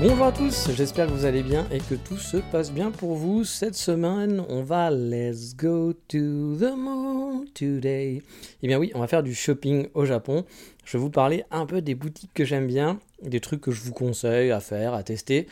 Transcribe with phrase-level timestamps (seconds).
[0.00, 3.16] Bonjour à tous, j'espère que vous allez bien et que tout se passe bien pour
[3.16, 3.44] vous.
[3.44, 8.22] Cette semaine, on va Let's go to the moon today.
[8.62, 10.46] Eh bien oui, on va faire du shopping au Japon.
[10.86, 13.82] Je vais vous parler un peu des boutiques que j'aime bien, des trucs que je
[13.82, 15.46] vous conseille à faire, à tester,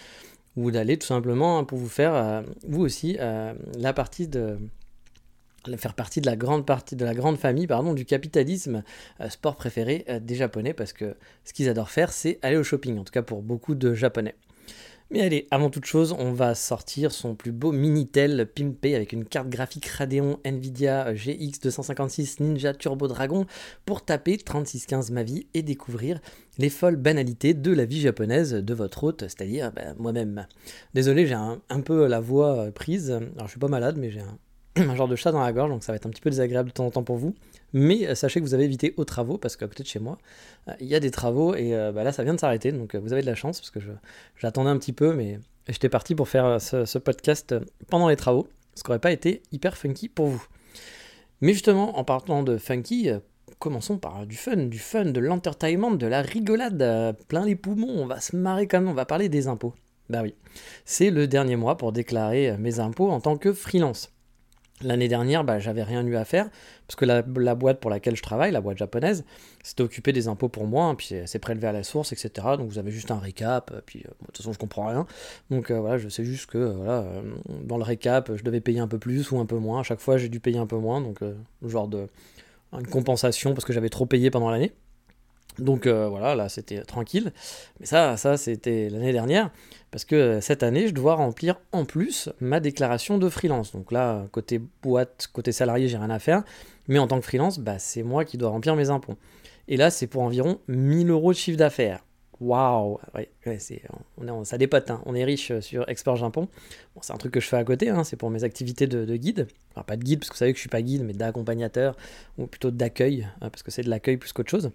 [0.57, 4.57] ou d'aller tout simplement pour vous faire, euh, vous aussi, euh, la partie de
[5.77, 8.83] faire partie de la grande partie de la grande famille pardon du capitalisme
[9.21, 12.65] euh, sport préféré euh, des japonais parce que ce qu'ils adorent faire c'est aller au
[12.65, 14.35] shopping en tout cas pour beaucoup de japonais.
[15.11, 19.25] Mais allez, avant toute chose, on va sortir son plus beau Minitel pimpé avec une
[19.25, 23.47] carte graphique Radeon Nvidia GX 256 Ninja Turbo Dragon
[23.87, 26.21] pour taper 3615 ma vie et découvrir
[26.59, 30.47] les folles banalités de la vie japonaise de votre hôte, c'est-à-dire ben, moi-même.
[30.93, 33.11] Désolé, j'ai un, un, peu la voix euh, prise.
[33.11, 34.39] Alors je suis pas malade, mais j'ai un,
[34.81, 36.69] un genre de chat dans la gorge, donc ça va être un petit peu désagréable
[36.69, 37.35] de temps en temps pour vous.
[37.73, 40.19] Mais euh, sachez que vous avez évité aux travaux, parce qu'à côté de chez moi,
[40.69, 42.95] euh, il y a des travaux, et euh, bah là, ça vient de s'arrêter, donc
[42.95, 43.81] vous avez de la chance, parce que
[44.37, 47.55] j'attendais un petit peu, mais j'étais parti pour faire ce, podcast
[47.89, 50.45] pendant les travaux, ce qui n'aurait pas été hyper funky pour vous.
[51.41, 53.11] Mais justement, en parlant de funky,
[53.59, 58.07] commençons par du fun, du fun, de l'entertainment, de la rigolade, plein les poumons, on
[58.07, 59.75] va se marrer quand même, on va parler des impôts.
[60.11, 60.35] Bah oui,
[60.87, 64.11] c'est le dernier mois pour déclarer mes impôts en tant que freelance.
[64.83, 66.49] L'année dernière, bah, j'avais rien eu à faire,
[66.87, 69.25] parce que la, boîte pour laquelle je travaille, la boîte japonaise,
[69.65, 72.47] s'était occupée des impôts pour moi, hein, puis c'est prélevé à la source, etc.
[72.57, 75.07] Donc vous avez juste un récap, euh, puis euh, de toute façon je comprends rien.
[75.51, 77.05] Donc euh, voilà, je sais juste que voilà,
[77.65, 79.81] dans le récap, je devais payer un peu plus ou un peu moins.
[79.81, 81.21] À chaque fois, j'ai dû payer un peu moins, donc
[81.63, 82.07] genre de
[82.73, 84.73] une compensation parce que j'avais trop payé pendant l'année.
[85.59, 87.33] Donc euh, voilà, là c'était tranquille.
[87.81, 89.51] Mais ça, ça c'était l'année dernière,
[89.91, 93.73] parce que euh, cette année, je dois remplir en plus ma déclaration de freelance.
[93.73, 96.43] Donc là, côté boîte, côté salarié, j'ai rien à faire.
[96.89, 99.17] Mais en tant que freelance, bah, c'est moi qui dois remplir mes impôts.
[99.69, 102.03] Et là, c'est pour environ 1000 euros de chiffre d'affaires.
[102.41, 103.01] Waouh
[104.17, 105.03] on, Ça dépote, hein.
[105.07, 106.49] on est riche euh, sur Export Japon.
[106.95, 108.05] Bon, c'est un truc que je fais à côté, hein.
[108.05, 109.49] c'est pour mes activités de, guide.
[109.73, 111.97] Enfin, pas de guide, parce que vous savez que je suis pas guide, mais d'accompagnateur,
[112.37, 114.71] ou plutôt d'accueil, hein, parce que c'est de l'accueil plus qu'autre chose.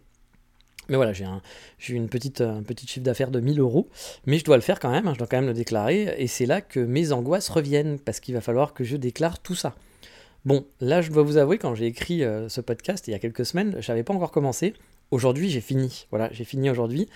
[0.89, 1.41] Mais voilà, j'ai un,
[1.89, 3.89] une petite, un petit chiffre d'affaires de 1000 euros,
[4.25, 6.27] mais je dois le faire quand même, hein, je dois quand même le déclarer, et
[6.27, 9.75] c'est là que mes angoisses reviennent, parce qu'il va falloir que je déclare tout ça.
[10.45, 13.19] Bon, là je dois vous avouer, quand j'ai écrit euh, ce podcast il y a
[13.19, 14.73] quelques semaines, je n'avais pas encore commencé,
[15.13, 16.07] Aujourd'hui, j'ai fini.
[16.09, 17.07] Voilà, j'ai fini aujourd'hui.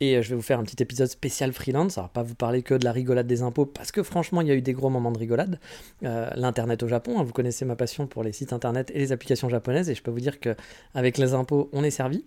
[0.00, 1.94] Et euh, je vais vous faire un petit épisode spécial freelance.
[1.94, 4.48] Ça va pas vous parler que de la rigolade des impôts, parce que franchement, il
[4.48, 5.58] y a eu des gros moments de rigolade.
[6.04, 9.10] Euh, L'Internet au Japon, hein, vous connaissez ma passion pour les sites Internet et les
[9.10, 9.88] applications japonaises.
[9.88, 12.26] Et je peux vous dire qu'avec les impôts, on est servi.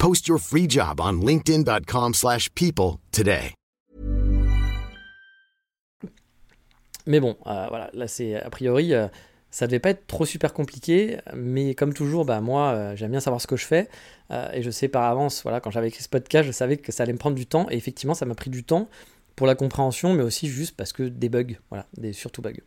[0.00, 3.52] Post your free job on linkedin.com/people today.
[7.06, 9.08] Mais bon, euh, voilà, là c'est a priori euh,
[9.50, 13.20] ça devait pas être trop super compliqué, mais comme toujours, bah moi euh, j'aime bien
[13.20, 13.88] savoir ce que je fais
[14.54, 17.02] et je sais par avance, voilà, quand j'avais écrit ce podcast, je savais que ça
[17.02, 18.88] allait me prendre du temps et effectivement ça m'a pris du temps
[19.34, 22.60] pour la compréhension, mais aussi juste parce que des bugs, voilà, des surtout bugs.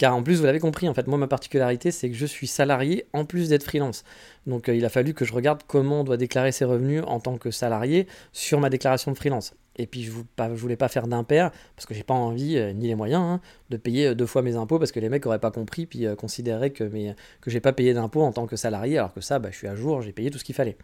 [0.00, 2.46] Car en plus, vous l'avez compris, en fait, moi, ma particularité, c'est que je suis
[2.46, 4.02] salarié en plus d'être freelance.
[4.46, 7.20] Donc, euh, il a fallu que je regarde comment on doit déclarer ses revenus en
[7.20, 9.52] tant que salarié sur ma déclaration de freelance.
[9.76, 12.86] Et puis, je ne voulais pas faire d'impair, parce que j'ai pas envie, euh, ni
[12.86, 15.38] les moyens, hein, de payer euh, deux fois mes impôts, parce que les mecs n'auraient
[15.38, 18.96] pas compris, puis considéraient que, mes, que j'ai pas payé d'impôts en tant que salarié,
[18.96, 20.78] alors que ça, bah, je suis à jour, j'ai payé tout ce qu'il fallait.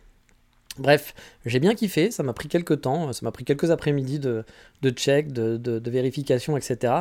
[0.78, 1.14] Bref,
[1.46, 4.44] j'ai bien kiffé, ça m'a pris quelques temps, ça m'a pris quelques après-midi de,
[4.82, 6.92] de check, de, de, de, vérification, etc.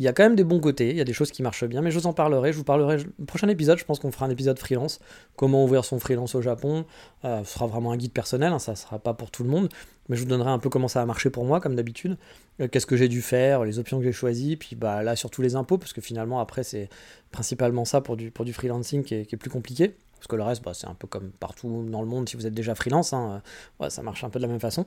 [0.00, 1.66] Il y a quand même des bons côtés, il y a des choses qui marchent
[1.66, 2.54] bien, mais je vous en parlerai.
[2.54, 2.96] Je vous parlerai.
[3.18, 4.98] Le prochain épisode, je pense qu'on fera un épisode freelance.
[5.36, 6.86] Comment ouvrir son freelance au Japon.
[7.26, 9.50] Euh, ce sera vraiment un guide personnel, hein, ça ne sera pas pour tout le
[9.50, 9.68] monde.
[10.08, 12.16] Mais je vous donnerai un peu comment ça a marché pour moi, comme d'habitude.
[12.62, 14.56] Euh, qu'est-ce que j'ai dû faire, les options que j'ai choisies.
[14.56, 16.88] Puis bah, là, surtout les impôts, parce que finalement, après, c'est
[17.30, 19.96] principalement ça pour du, pour du freelancing qui est, plus compliqué.
[20.14, 22.46] Parce que le reste, bah, c'est un peu comme partout dans le monde si vous
[22.46, 23.12] êtes déjà freelance.
[23.12, 23.42] Hein,
[23.82, 24.86] euh, ça marche un peu de la même façon.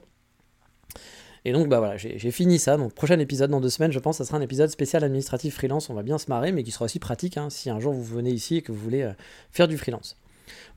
[1.45, 2.77] Et donc, bah voilà, j'ai fini ça.
[2.77, 5.89] Donc, prochain épisode dans deux semaines, je pense, ça sera un épisode spécial administratif freelance.
[5.89, 8.03] On va bien se marrer, mais qui sera aussi pratique hein, si un jour vous
[8.03, 9.11] venez ici et que vous voulez euh,
[9.51, 10.17] faire du freelance.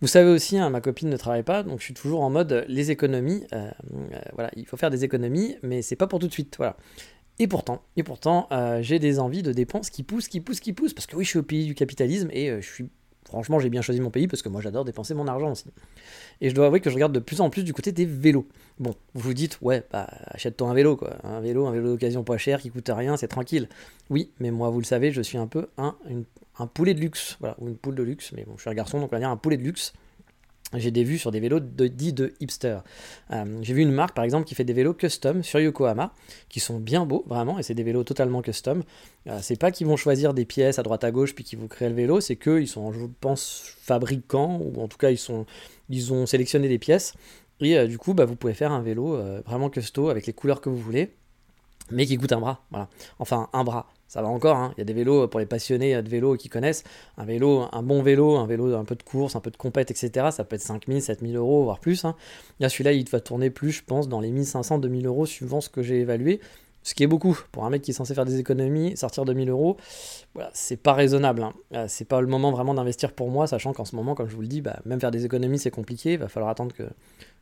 [0.00, 2.64] Vous savez aussi, hein, ma copine ne travaille pas, donc je suis toujours en mode
[2.68, 3.46] les économies.
[3.52, 6.56] Euh, euh, voilà, il faut faire des économies, mais c'est pas pour tout de suite.
[6.58, 6.76] Voilà.
[7.38, 10.72] Et pourtant, et pourtant, euh, j'ai des envies de dépenses qui poussent, qui poussent, qui
[10.72, 12.88] poussent, parce que oui, je suis au pays du capitalisme et je suis
[13.28, 15.66] Franchement, j'ai bien choisi mon pays parce que moi j'adore dépenser mon argent aussi.
[16.40, 18.46] Et je dois avouer que je regarde de plus en plus du côté des vélos.
[18.78, 21.16] Bon, vous vous dites, ouais, bah achète-toi un vélo quoi.
[21.24, 23.68] Un vélo, un vélo d'occasion pas cher qui coûte rien, c'est tranquille.
[24.10, 25.96] Oui, mais moi vous le savez, je suis un peu un,
[26.58, 27.36] un poulet de luxe.
[27.40, 29.20] Voilà, ou une poule de luxe, mais bon, je suis un garçon donc on va
[29.20, 29.92] dire un poulet de luxe
[30.74, 32.78] j'ai des vues sur des vélos de, dits de hipster.
[33.30, 36.12] Euh, j'ai vu une marque par exemple qui fait des vélos custom sur Yokohama,
[36.48, 38.82] qui sont bien beaux vraiment, et c'est des vélos totalement custom.
[39.28, 41.68] Euh, c'est pas qu'ils vont choisir des pièces à droite à gauche puis qu'ils vont
[41.68, 45.46] créer le vélo, c'est qu'ils sont, je pense, fabricants, ou en tout cas ils, sont,
[45.88, 47.14] ils ont sélectionné des pièces,
[47.60, 50.60] et euh, du coup bah, vous pouvez faire un vélo vraiment custo avec les couleurs
[50.60, 51.14] que vous voulez,
[51.90, 52.64] mais qui coûte un bras.
[52.70, 52.88] Voilà.
[53.18, 54.72] Enfin, un bras ça va encore, hein.
[54.76, 56.84] il y a des vélos pour les passionnés de vélo qui connaissent.
[57.16, 59.90] Un vélo, un bon vélo, un vélo un peu de course, un peu de compète,
[59.90, 60.28] etc.
[60.30, 62.04] Ça peut être 5000, 7000 euros, voire plus.
[62.04, 62.14] Hein.
[62.60, 65.68] Là, celui-là, il va tourner plus, je pense, dans les 1500, 2000 euros, suivant ce
[65.68, 66.40] que j'ai évalué.
[66.84, 67.36] Ce qui est beaucoup.
[67.50, 69.76] Pour un mec qui est censé faire des économies, sortir 2000 euros,
[70.34, 71.42] voilà, c'est pas raisonnable.
[71.42, 71.52] Hein.
[71.74, 74.36] Euh, c'est pas le moment vraiment d'investir pour moi, sachant qu'en ce moment, comme je
[74.36, 76.12] vous le dis, bah, même faire des économies, c'est compliqué.
[76.12, 76.72] Il va falloir attendre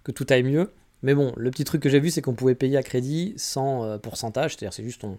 [0.03, 0.71] que tout aille mieux.
[1.05, 3.85] Mais bon, le petit truc que j'ai vu, c'est qu'on pouvait payer à crédit sans
[3.85, 5.19] euh, pourcentage, c'est-à-dire c'est juste, on,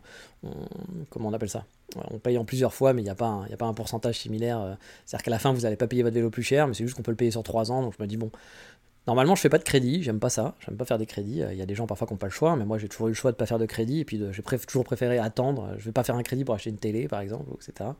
[1.11, 1.65] comment on appelle ça?
[2.09, 4.17] On paye en plusieurs fois, mais il n'y a, pas un, a pas un pourcentage
[4.17, 4.59] similaire.
[4.59, 4.73] Euh.
[5.05, 6.97] c'est-à-dire qu'à la fin, vous n'allez pas payer votre vélo plus cher, mais c'est juste
[6.97, 7.83] qu'on peut le payer sur 3 ans.
[7.83, 8.31] Donc je me dis, bon,
[9.05, 11.43] normalement, je fais pas de crédit, j'aime pas ça, j'aime pas faire des crédits.
[11.51, 13.05] Il y a des gens parfois qui n'ont pas le choix, mais moi j'ai toujours
[13.05, 15.75] eu le choix de pas faire de crédit, et puis j'ai toujours préféré attendre.
[15.77, 17.91] Je vais pas faire un crédit pour acheter une télé, par exemple, etc.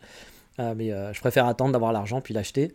[0.60, 2.74] Euh, mais je préfère attendre d'avoir l'argent puis l'acheter.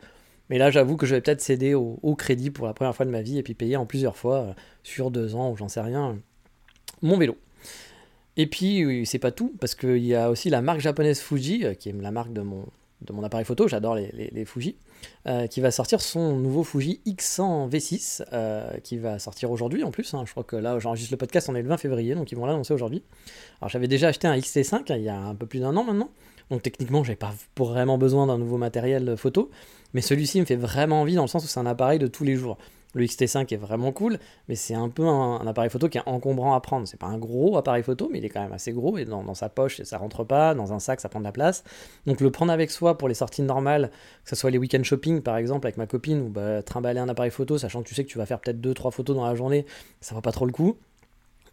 [0.51, 3.11] Mais là, j'avoue que je vais peut-être céder au, crédit pour la première fois de
[3.11, 4.53] ma vie et puis payer en plusieurs fois, euh,
[4.83, 6.19] sur deux ans ou j'en sais rien,
[7.03, 7.37] mon vélo.
[8.37, 11.75] Et puis, c'est pas tout, parce qu'il y a aussi la marque japonaise Fuji, euh,
[11.75, 12.65] qui est la marque de mon,
[13.03, 14.77] de mon appareil photo, j'adore les, Fuji,
[15.29, 20.13] euh, qui va sortir son nouveau Fuji X100 V6, qui va sortir aujourd'hui en plus.
[20.15, 20.25] Hein.
[20.27, 22.47] je crois que là, j'enregistre le podcast, on est le 20 février, donc ils vont
[22.47, 23.05] l'annoncer aujourd'hui.
[23.61, 25.85] Alors j'avais déjà acheté un XT5 hein, il y a un peu plus d'un an
[25.85, 26.11] maintenant,
[26.51, 29.51] donc techniquement, j'avais pas vraiment besoin d'un nouveau matériel photo.
[29.95, 32.25] Mais celui-ci me fait vraiment envie dans le sens où c'est un appareil de tous
[32.25, 32.59] les jours.
[32.95, 36.55] Le XT5 est vraiment cool, mais c'est un peu un, appareil photo qui est encombrant
[36.55, 36.89] à prendre.
[36.89, 39.35] C'est pas un gros appareil photo, mais il est quand même assez gros et dans,
[39.35, 41.63] sa poche ça rentre pas, dans un sac ça prend de la place.
[42.07, 43.93] Donc le prendre avec soi pour les sorties normales,
[44.25, 47.09] que ce soit les week-end shopping par exemple avec ma copine, ou bah, trimballer un
[47.09, 49.37] appareil photo, sachant que tu sais que tu vas faire peut-être 2-3 photos dans la
[49.37, 49.67] journée,
[50.01, 50.77] ça va pas trop le coup.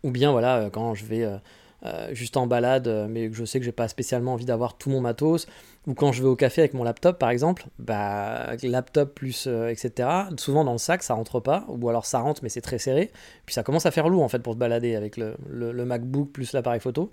[0.03, 1.23] Ou bien voilà, euh, quand je vais.
[1.23, 1.37] Euh,
[1.85, 4.89] euh, juste en balade, mais que je sais que j'ai pas spécialement envie d'avoir tout
[4.89, 5.45] mon matos,
[5.87, 9.69] ou quand je vais au café avec mon laptop par exemple, bah laptop plus euh,
[9.69, 10.09] etc.
[10.37, 13.11] Souvent dans le sac ça rentre pas, ou alors ça rentre mais c'est très serré,
[13.45, 16.31] puis ça commence à faire lourd en fait pour se balader avec le, le, MacBook
[16.31, 17.11] plus l'appareil photo.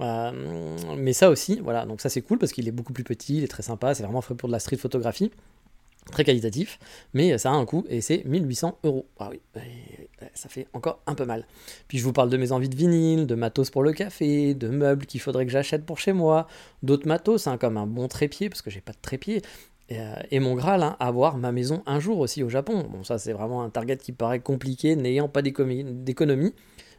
[0.00, 3.44] mais ça aussi, voilà, donc ça c'est cool parce qu'il est beaucoup plus petit, il
[3.44, 5.30] est très sympa, c'est vraiment fait pour de la street photographie
[6.10, 6.78] très qualitatif,
[7.14, 9.06] mais ça a un coût et c'est 1800 euros.
[9.18, 9.40] Ah oui,
[10.34, 11.46] ça fait encore un peu mal.
[11.88, 14.68] Puis je vous parle de mes envies de vinyle, de matos pour le café, de
[14.68, 16.46] meubles qu'il faudrait que j'achète pour chez moi,
[16.82, 19.42] d'autres matos, hein, comme un bon trépied, parce que j'ai pas de trépied,
[19.88, 22.86] et, euh, mon Graal, hein, avoir ma maison un jour aussi au Japon.
[22.90, 26.54] Bon, ça c'est vraiment un target qui paraît compliqué, n'ayant pas d'économie,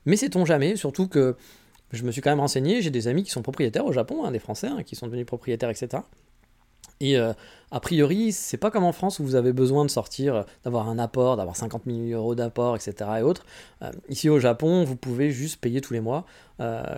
[0.06, 1.36] mais sait-on jamais, surtout que
[1.92, 4.32] je me suis quand même renseigné, j'ai des amis qui sont propriétaires au Japon, hein,
[4.32, 6.04] des Français qui sont devenus propriétaires, etc.
[7.02, 7.32] Et euh,
[7.72, 10.90] a priori, c'est pas comme en France où vous avez besoin de sortir, euh, d'avoir
[10.90, 13.10] un apport, d'avoir 50 000 euros d'apport, etc.
[13.20, 13.46] et autres.
[13.82, 16.26] Euh, ici au Japon, vous pouvez juste payer tous les mois,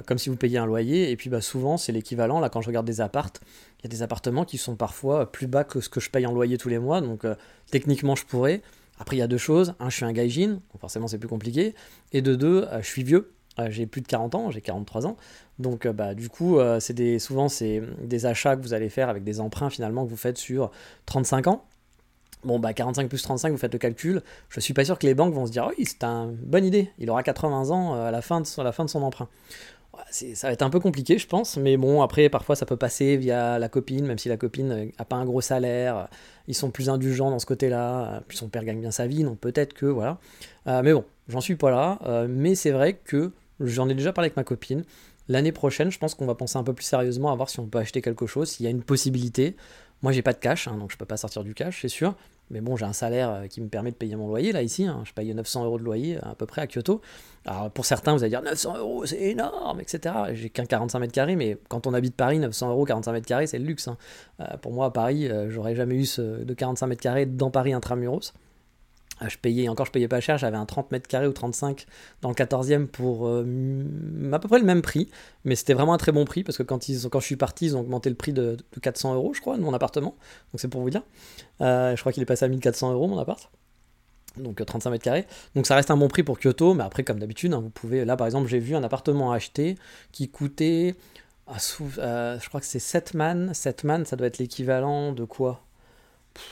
[0.07, 1.11] comme si vous payiez un loyer.
[1.11, 2.39] Et puis bah, souvent, c'est l'équivalent.
[2.39, 3.41] Là, quand je regarde des appartes,
[3.79, 6.25] il y a des appartements qui sont parfois plus bas que ce que je paye
[6.25, 6.99] en loyer tous les mois.
[6.99, 7.27] Donc
[7.69, 8.63] techniquement, je pourrais.
[8.97, 9.75] Après, il y a deux choses.
[9.79, 11.75] Un, je suis un gaijin, donc forcément, c'est plus compliqué.
[12.11, 13.31] Et de deux, je suis vieux.
[13.67, 15.15] j'ai plus de 40 ans, j'ai 43 ans.
[15.61, 18.89] Donc euh, bah, du coup, euh, c'est des, souvent c'est des achats que vous allez
[18.89, 20.71] faire avec des emprunts finalement que vous faites sur
[21.05, 21.63] 35 ans.
[22.43, 24.23] Bon, bah 45 plus 35, vous faites le calcul.
[24.49, 26.91] Je suis pas sûr que les banques vont se dire, oui, c'est une bonne idée,
[26.97, 29.29] il aura 80 ans euh, à la fin de, à la fin de son emprunt.
[30.09, 33.15] ça va être un peu compliqué, je pense, mais bon, après, parfois, ça peut passer
[33.15, 36.07] via la copine, même si la copine n'a pas un gros salaire,
[36.47, 39.37] ils sont plus indulgents dans ce côté-là, puis son père gagne bien sa vie, donc
[39.37, 40.17] peut-être que, voilà.
[40.65, 44.37] mais bon, j'en suis pas là, mais c'est vrai que j'en ai déjà parlé avec
[44.37, 44.83] ma copine,
[45.31, 47.65] L'année prochaine, je pense qu'on va penser un peu plus sérieusement à voir si on
[47.65, 49.55] peut acheter quelque chose, s'il y a une possibilité.
[50.01, 52.15] Moi, j'ai pas de cash, hein, donc je peux pas sortir du cash, c'est sûr.
[52.49, 54.85] Mais bon, j'ai un salaire euh, qui me permet de payer mon loyer là ici.
[54.85, 55.03] Hein.
[55.05, 56.99] Je paye 900 euros de loyer à peu près à Kyoto.
[57.45, 60.13] Alors pour certains, vous allez dire 900 euros, c'est énorme, etc.
[60.33, 63.47] J'ai qu'un 45 mètres carrés, mais quand on habite Paris, 900 euros, 45 mètres carrés,
[63.47, 63.87] c'est le luxe.
[63.87, 63.95] Hein.
[64.41, 67.51] Euh, pour moi, à Paris, euh, j'aurais jamais eu ce, de 45 mètres carrés dans
[67.51, 68.33] Paris intramuros.
[69.23, 71.85] Ah, je payais, encore je payais pas cher, j'avais un 30 mètres carrés ou 35
[72.23, 73.45] dans le 14e pour euh,
[74.33, 75.09] à peu près le même prix,
[75.45, 77.65] mais c'était vraiment un très bon prix parce que quand, ils, quand je suis parti,
[77.67, 80.15] ils ont augmenté le prix de, 400 euros, je crois, de mon appartement.
[80.51, 81.03] Donc c'est pour vous dire.
[81.61, 83.51] Euh, je crois qu'il est passé à 1400 euros mon appart.
[84.37, 85.27] Donc 35 euh, mètres carrés.
[85.53, 88.05] Donc ça reste un bon prix pour Kyoto, mais après, comme d'habitude, hein, vous pouvez.
[88.05, 89.75] Là par exemple, j'ai vu un appartement acheté
[90.11, 90.95] qui coûtait.
[91.45, 93.53] Ah, je crois que c'est 7 man.
[93.53, 95.61] 7 man, ça doit être l'équivalent de quoi?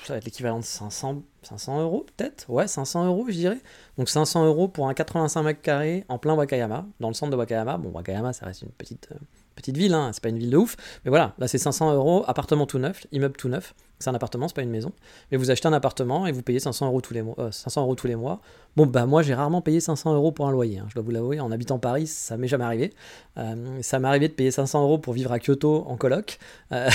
[0.05, 3.59] Ça va être l'équivalent de 500, 500 euros peut-être Ouais, 500 euros je dirais.
[3.97, 7.37] Donc 500 euros pour un 85 mètres carrés en plein Wakayama, dans le centre de
[7.37, 7.77] Wakayama.
[7.77, 9.17] Bon, Wakayama ça reste une petite, euh,
[9.59, 10.75] petite ville, hein, c'est pas une ville de ouf.
[11.05, 13.73] Mais voilà, là c'est 500 euros, appartement tout neuf, immeuble tout neuf.
[13.99, 14.93] C'est un appartement, c'est pas une maison.
[15.29, 17.35] Mais vous achetez un appartement et vous payez 500 euros tous les mois.
[17.51, 18.39] 500 euh, euros tous les mois.
[18.77, 20.79] Bon, bah moi j'ai rarement payé 500 euros pour un loyer.
[20.79, 21.41] Hein, je dois vous l'avouer.
[21.41, 22.93] En habitant Paris, ça m'est jamais arrivé.
[23.37, 26.39] Euh, ça m'est arrivé de payer 500 euros pour vivre à Kyoto en coloc.
[26.71, 26.89] Euh.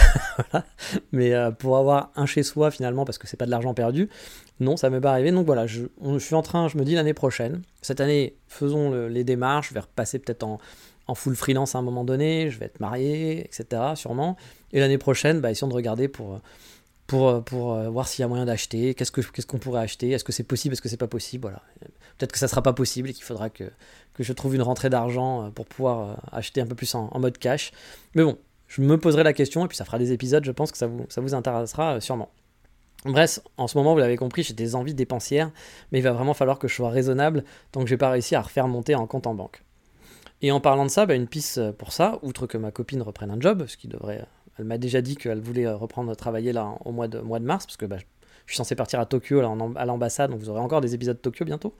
[1.12, 4.08] Mais pour avoir un chez soi finalement, parce que c'est pas de l'argent perdu,
[4.60, 5.30] non, ça m'est pas arrivé.
[5.30, 5.82] Donc voilà, je,
[6.18, 7.60] suis en train, je me dis l'année prochaine.
[7.82, 9.68] Cette année, faisons les démarches.
[9.68, 10.58] Je vais repasser peut-être en
[11.06, 13.82] en full freelance à un moment donné, je vais être marié, etc.
[13.94, 14.36] sûrement.
[14.72, 16.40] Et l'année prochaine, bah, essayons de regarder pour,
[17.06, 17.28] pour,
[17.74, 20.72] euh, voir s'il y a moyen d'acheter, qu'est-ce qu'on pourrait acheter, est-ce que c'est possible,
[20.72, 21.42] est-ce que c'est pas possible.
[21.42, 21.62] Voilà.
[22.18, 23.64] Peut-être que ça sera pas possible et qu'il faudra que,
[24.18, 27.38] je trouve une rentrée d'argent euh, pour pouvoir euh, acheter un peu plus en, mode
[27.38, 27.72] cash.
[28.14, 30.72] Mais bon, je me poserai la question et puis ça fera des épisodes, je pense
[30.72, 32.30] que ça vous, ça vous intéressera sûrement.
[33.04, 35.50] Bref, en ce moment, vous l'avez compris, j'ai des envies dépensières,
[35.92, 38.34] mais il va vraiment falloir que je sois raisonnable tant que je n'ai pas réussi
[38.34, 39.62] à refaire monter un compte en banque.
[40.44, 43.00] Et en parlant de ça, bah, une piste euh, pour ça, outre que ma copine
[43.00, 44.20] reprenne un job, ce qui devrait.
[44.20, 44.24] Euh,
[44.58, 47.78] elle m'a déjà dit qu'elle voulait euh, reprendre travailler là au mois de, mars, parce
[47.78, 50.94] que bah, je suis censé partir à Tokyo à l'ambassade, donc vous aurez encore des
[50.94, 51.74] épisodes de Tokyo bientôt.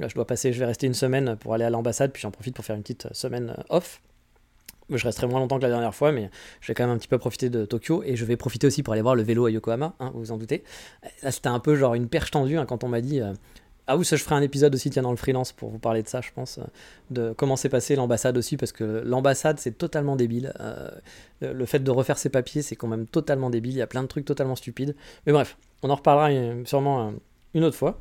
[0.00, 2.56] Je dois passer, je vais rester une semaine pour aller à l'ambassade, puis j'en profite
[2.56, 4.02] pour faire une petite semaine off.
[4.90, 6.28] Je resterai moins longtemps que la dernière fois, mais
[6.60, 8.82] je vais quand même un petit peu profiter de Tokyo et je vais profiter aussi
[8.82, 10.64] pour aller voir le vélo à Yokohama, hein, vous vous en doutez.
[11.22, 13.20] Là, c'était un peu genre une perche tendue hein, quand on m'a dit
[13.88, 16.02] ah oui, ça je ferai un épisode aussi, tiens, dans le freelance pour vous parler
[16.02, 16.62] de ça, je pense, euh,
[17.10, 20.52] de comment s'est passé l'ambassade aussi, parce que l'ambassade c'est totalement débile.
[20.60, 20.90] Euh,
[21.40, 24.02] le fait de refaire ses papiers c'est quand même totalement débile, il y a plein
[24.02, 24.94] de trucs totalement stupides.
[25.26, 27.14] Mais bref, on en reparlera euh, sûrement
[27.54, 27.98] une autre fois.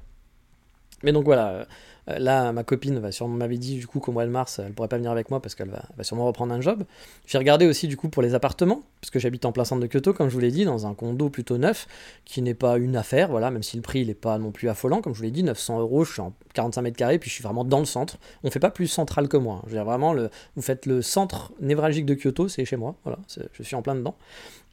[1.04, 1.68] Mais donc voilà,
[2.10, 4.74] euh, là, ma copine va sûrement m'avait dit du coup qu'au mois de mars, elle
[4.74, 6.84] pourrait pas venir avec moi parce qu'elle va, sûrement reprendre un job.
[7.26, 9.88] J'ai regardé aussi du coup pour les appartements, parce que j'habite en plein centre de
[9.88, 11.88] Kyoto, comme je vous l'ai dit, dans un condo plutôt neuf,
[12.26, 15.02] qui n'est pas une affaire, voilà, même si le prix n'est pas non plus affolant,
[15.02, 17.36] comme je vous l'ai dit, 900 euros, je suis en 45 mètres carrés, puis je
[17.36, 18.18] suis vraiment dans le centre.
[18.44, 19.56] On fait pas plus central que moi.
[19.58, 19.62] Hein.
[19.66, 22.96] Je veux dire, vraiment, le, vous faites le centre névralgique de Kyoto, c'est chez moi,
[23.04, 23.20] voilà,
[23.54, 24.16] je suis en plein dedans.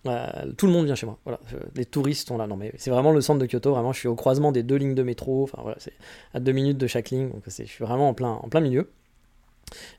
[0.06, 1.18] Euh, tout le monde vient chez moi.
[1.24, 1.40] Voilà,
[1.74, 2.46] les touristes sont là.
[2.46, 3.72] Non, mais c'est vraiment le centre de Kyoto.
[3.72, 5.44] Vraiment, je suis au croisement des deux lignes de métro.
[5.44, 5.94] Enfin voilà, c'est
[6.34, 7.30] à deux minutes de chaque ligne.
[7.30, 8.90] Donc je suis vraiment en plein, en plein milieu.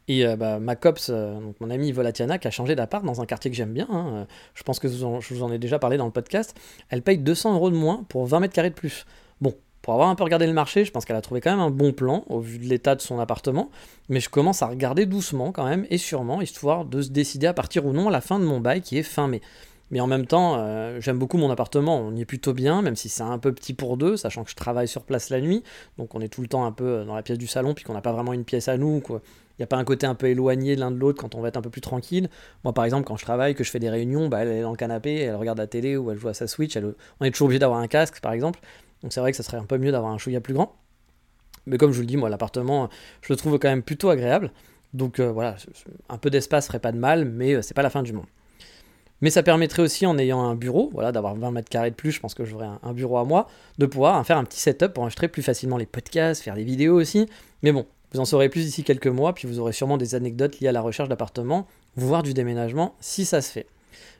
[0.08, 3.22] Et euh, bah, ma cops, euh, donc mon ami Volatiana, qui a changé d'appart dans
[3.22, 5.98] un quartier que j'aime bien, hein, je pense que je vous en ai déjà parlé
[5.98, 6.56] dans le podcast,
[6.90, 9.06] elle paye 200 euros de moins pour 20 mètres carrés de plus.
[9.42, 11.60] Bon, pour avoir un peu regardé le marché, je pense qu'elle a trouvé quand même
[11.60, 13.70] un bon plan au vu de l'état de son appartement,
[14.10, 17.54] mais je commence à regarder doucement quand même et sûrement, histoire de se décider à
[17.54, 19.42] partir ou non à la fin de mon bail qui est fin mai.
[19.92, 22.96] Mais en même temps, euh, j'aime beaucoup mon appartement, on y est plutôt bien, même
[22.96, 25.64] si c'est un peu petit pour deux, sachant que je travaille sur place la nuit,
[25.98, 27.94] donc on est tout le temps un peu dans la pièce du salon, puis qu'on
[27.94, 29.22] n'a pas vraiment une pièce à nous, quoi.
[29.58, 31.48] Il n'y a pas un côté un peu éloigné l'un de l'autre quand on va
[31.48, 32.30] être un peu plus tranquille.
[32.66, 34.72] Moi, par exemple, quand je travaille, que je fais des réunions, bah, elle est dans
[34.72, 36.78] le canapé, elle regarde la télé ou elle joue à sa Switch.
[37.22, 38.60] On est toujours obligé d'avoir un casque, par exemple.
[39.02, 40.76] Donc c'est vrai que ça serait un peu mieux d'avoir un chouïa plus grand.
[41.68, 42.90] Mais comme je vous le dis, moi, l'appartement,
[43.22, 44.52] je le trouve quand même plutôt agréable.
[44.94, 45.56] Donc euh, voilà,
[46.10, 48.28] un peu d'espace ferait pas de mal, mais euh, c'est pas la fin du monde.
[49.22, 52.12] Mais ça permettrait aussi, en ayant un bureau, voilà, d'avoir 20 mètres carrés de plus,
[52.12, 55.04] je pense que j'aurais un, bureau à moi, de pouvoir faire un petit setup pour
[55.04, 57.28] enregistrer plus facilement les podcasts, faire des vidéos aussi.
[57.64, 60.60] Mais bon, vous en saurez plus d'ici quelques mois, puis vous aurez sûrement des anecdotes
[60.60, 63.68] liées à la recherche d'appartement, voire du déménagement, si ça se fait.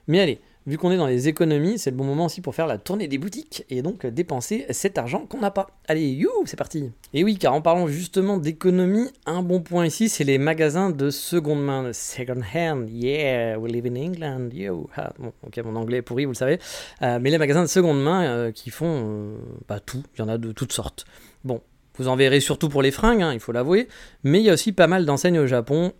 [0.08, 2.66] Mais allez, vu qu'on est dans les économies, c'est le bon moment aussi pour faire
[2.66, 5.68] la tournée des boutiques et donc dépenser cet argent qu'on n'a pas.
[5.88, 6.90] Allez, you, c'est parti.
[7.14, 11.10] Et oui, car en parlant justement d'économie, un bon point ici, c'est les magasins de
[11.10, 12.88] seconde main, second hand.
[12.90, 14.50] Yeah, we live in England.
[14.52, 14.90] Yo.
[14.96, 16.58] Ah, bon, ok, mon anglais est pourri, vous le savez.
[17.02, 19.36] Euh, mais les magasins de seconde main euh, qui font euh,
[19.68, 21.06] bah, tout, il y en a de toutes sortes.
[21.44, 21.60] Bon,
[21.96, 23.88] vous en verrez surtout pour les fringues, hein, il faut l'avouer,
[24.24, 25.92] mais il y a aussi pas mal d'enseignes au Japon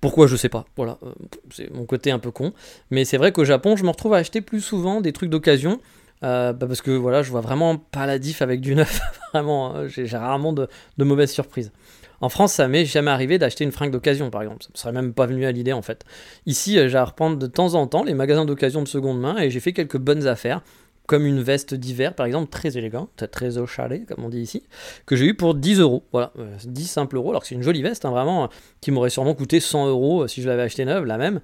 [0.00, 1.12] Pourquoi je sais pas, voilà, euh,
[1.50, 2.54] c'est mon côté un peu con.
[2.90, 5.80] Mais c'est vrai qu'au Japon, je me retrouve à acheter plus souvent des trucs d'occasion.
[6.22, 9.00] Euh, bah, parce que voilà, je vois vraiment pas la diff avec du neuf.
[9.32, 11.72] vraiment, hein, j'ai rarement de, mauvaises surprises.
[12.20, 14.62] En France, ça m'est jamais arrivé d'acheter une fringue d'occasion, par exemple.
[14.62, 16.04] Ça me serait même pas venu à l'idée, en fait.
[16.44, 19.38] Ici, euh, j'ai à reprendre de temps en temps les magasins d'occasion de seconde main
[19.38, 20.60] et j'ai fait quelques bonnes affaires,
[21.06, 24.62] comme une veste d'hiver, par exemple, très élégante, très au chalet, comme on dit ici,
[25.06, 26.04] que j'ai eu pour 10 euros.
[26.12, 26.32] Voilà,
[26.64, 28.50] 10 euh, simples euros, alors que c'est une jolie veste, hein, vraiment,
[28.82, 31.40] qui m'aurait sûrement coûté 100 euros si je l'avais acheté neuve, la même.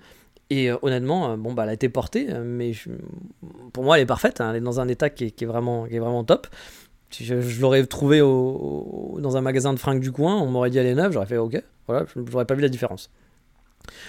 [0.50, 2.72] Et honnêtement, bon, bah, elle a été portée, mais
[3.72, 4.40] pour moi, elle est parfaite.
[4.40, 6.46] Hein, elle est dans un état qui est, vraiment, qui est vraiment top.
[7.10, 10.86] Si je, l'aurais trouvé dans un magasin de fringues du coin, on m'aurait dit elle
[10.86, 13.10] est neuve, j'aurais fait ok, voilà, je n'aurais pas vu la différence.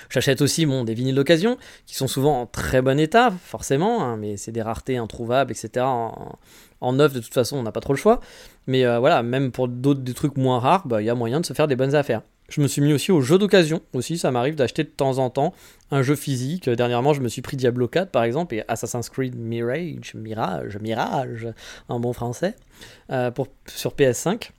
[0.10, 4.38] J'achète aussi des vinyles d'occasion qui sont souvent en très bon état, forcément, hein, mais
[4.38, 5.86] c'est des raretés introuvables, etc.
[5.86, 8.20] En, neuf, de toute façon, on n'a pas trop le choix.
[8.66, 11.40] Mais euh, voilà, même pour d'autres des trucs moins rares, bah, il y a moyen
[11.40, 12.22] de se faire des bonnes affaires.
[12.50, 13.82] Je me suis mis aussi aux jeux d'occasion.
[13.94, 15.54] Aussi, ça m'arrive d'acheter de temps en temps
[15.92, 16.70] un jeu physique.
[16.70, 21.48] Dernièrement, je me suis pris Diablo 4 par exemple et Assassin's Creed Mirage, Mirage, Mirage
[21.90, 22.56] en bon français,
[23.12, 24.52] euh, pour, sur PS5.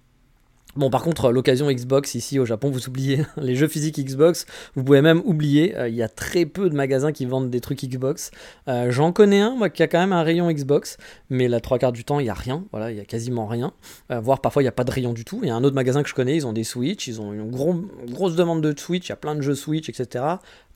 [0.79, 4.47] Bon, par contre, l'occasion Xbox ici au Japon, vous oubliez les jeux physiques Xbox.
[4.77, 5.77] Vous pouvez même oublier.
[5.77, 8.31] Euh, il y a très peu de magasins qui vendent des trucs Xbox.
[8.69, 10.97] Euh, j'en connais un, moi, qui a quand même un rayon Xbox,
[11.31, 12.65] mais la trois quarts du temps, il y a rien.
[12.71, 13.73] Voilà, il y a quasiment rien.
[14.13, 15.41] Euh, voire parfois, il n'y a pas de rayon du tout.
[15.43, 17.33] Il y a un autre magasin que je connais, ils ont des Switch, ils ont
[17.33, 19.07] une grosse demande de Switch.
[19.07, 20.25] Il y a plein de jeux Switch, etc.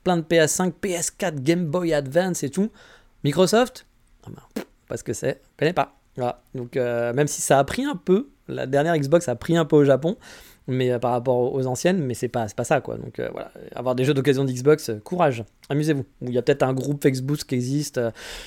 [0.03, 2.71] Plein de PS5, PS4, Game Boy Advance et tout.
[3.23, 3.85] Microsoft,
[4.27, 5.95] ah ben, pas ce que c'est, connais pas.
[6.17, 6.43] Voilà.
[6.55, 9.75] Donc, même si ça a pris un peu, la dernière Xbox a pris un peu
[9.77, 10.17] au Japon,
[10.67, 12.97] mais euh, par rapport aux anciennes, mais c'est pas, pas ça quoi.
[12.97, 16.05] Donc euh, voilà, avoir des jeux d'occasion d'Xbox, euh, courage, amusez-vous.
[16.21, 17.99] Il y a peut-être un groupe Facebook qui existe,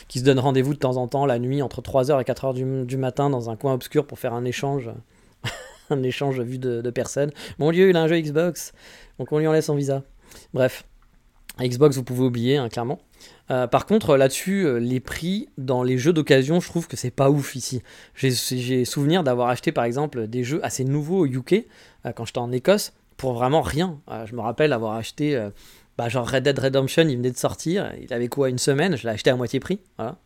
[0.09, 2.97] qui se donne rendez-vous de temps en temps la nuit entre 3h et 4h du,
[2.97, 4.91] matin dans un coin obscur pour faire un échange.
[5.91, 7.31] un échange vu de, personnes.
[7.59, 8.73] Mon lieu, il a un jeu Xbox,
[9.19, 10.03] donc on lui en laisse son visa.
[10.53, 10.85] Bref,
[11.61, 12.99] Xbox, vous pouvez oublier, hein, clairement.
[13.51, 17.11] Euh, par contre, là-dessus, euh, les prix dans les jeux d'occasion, je trouve que c'est
[17.11, 17.83] pas ouf ici.
[18.15, 21.53] J'ai souvenir d'avoir acheté par exemple des jeux assez nouveaux au UK
[22.05, 23.99] euh, quand j'étais en Écosse pour vraiment rien.
[24.27, 25.43] je me rappelle avoir acheté
[25.97, 29.05] bah, genre Red Dead Redemption, il venait de sortir, il avait quoi une semaine, je
[29.05, 29.81] l'ai acheté à moitié prix.
[29.97, 30.19] Voilà.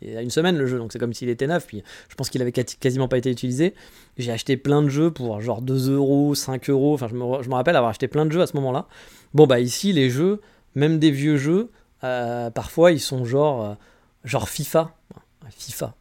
[0.00, 1.66] Il y a une semaine le jeu, donc c'est comme s'il était neuf.
[1.66, 3.74] Puis je pense qu'il avait quasiment pas été utilisé.
[4.16, 6.94] J'ai acheté plein de jeux pour genre 2 euros, 5 euros.
[6.94, 8.86] Enfin, je me rappelle avoir acheté plein de jeux à ce moment-là.
[9.34, 10.40] Bon, bah ici, les jeux,
[10.76, 11.70] même des vieux jeux,
[12.04, 13.74] euh, parfois, ils sont genre, euh,
[14.24, 14.94] genre FIFA.
[15.50, 15.94] FIFA.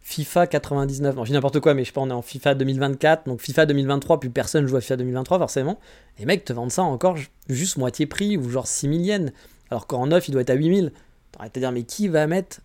[0.00, 1.16] FIFA 99.
[1.16, 3.26] Bon, je dis n'importe quoi, mais je sais pas, on est en FIFA 2024.
[3.26, 5.80] Donc FIFA 2023, plus personne joue à FIFA 2023, forcément.
[6.20, 7.16] Les mecs te vendent ça encore
[7.48, 9.32] juste moitié prix ou genre 6000 yens.
[9.68, 10.92] Alors qu'en neuf, il doit être à 8000.
[11.32, 12.60] T'arrêtes de dire, mais qui va mettre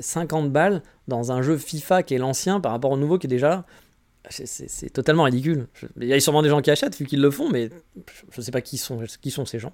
[0.00, 3.26] 50 euh, balles dans un jeu FIFA qui est l'ancien par rapport au nouveau qui
[3.26, 3.64] est déjà là?
[4.30, 5.68] C'est totalement ridicule.
[6.00, 7.70] Il y a sûrement des gens qui achètent vu qu'ils le font, mais
[8.32, 9.72] je ne sais pas qui sont, qui sont ces gens.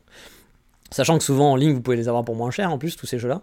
[0.92, 3.06] Sachant que souvent en ligne, vous pouvez les avoir pour moins cher en plus, tous
[3.06, 3.40] ces jeux-là.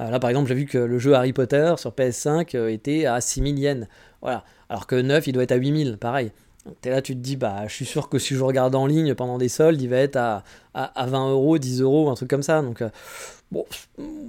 [0.00, 3.06] Euh, là, par exemple, j'ai vu que le jeu Harry Potter sur PS5 euh, était
[3.06, 3.86] à 6000 yens.
[4.20, 4.44] Voilà.
[4.68, 6.32] Alors que 9, il doit être à 8000, pareil.
[6.64, 9.14] Donc là, tu te dis, bah, je suis sûr que si je regarde en ligne
[9.14, 12.42] pendant des soldes, il va être à, à, 20 euros, 10 euros, un truc comme
[12.42, 12.62] ça.
[12.62, 12.88] Donc, euh,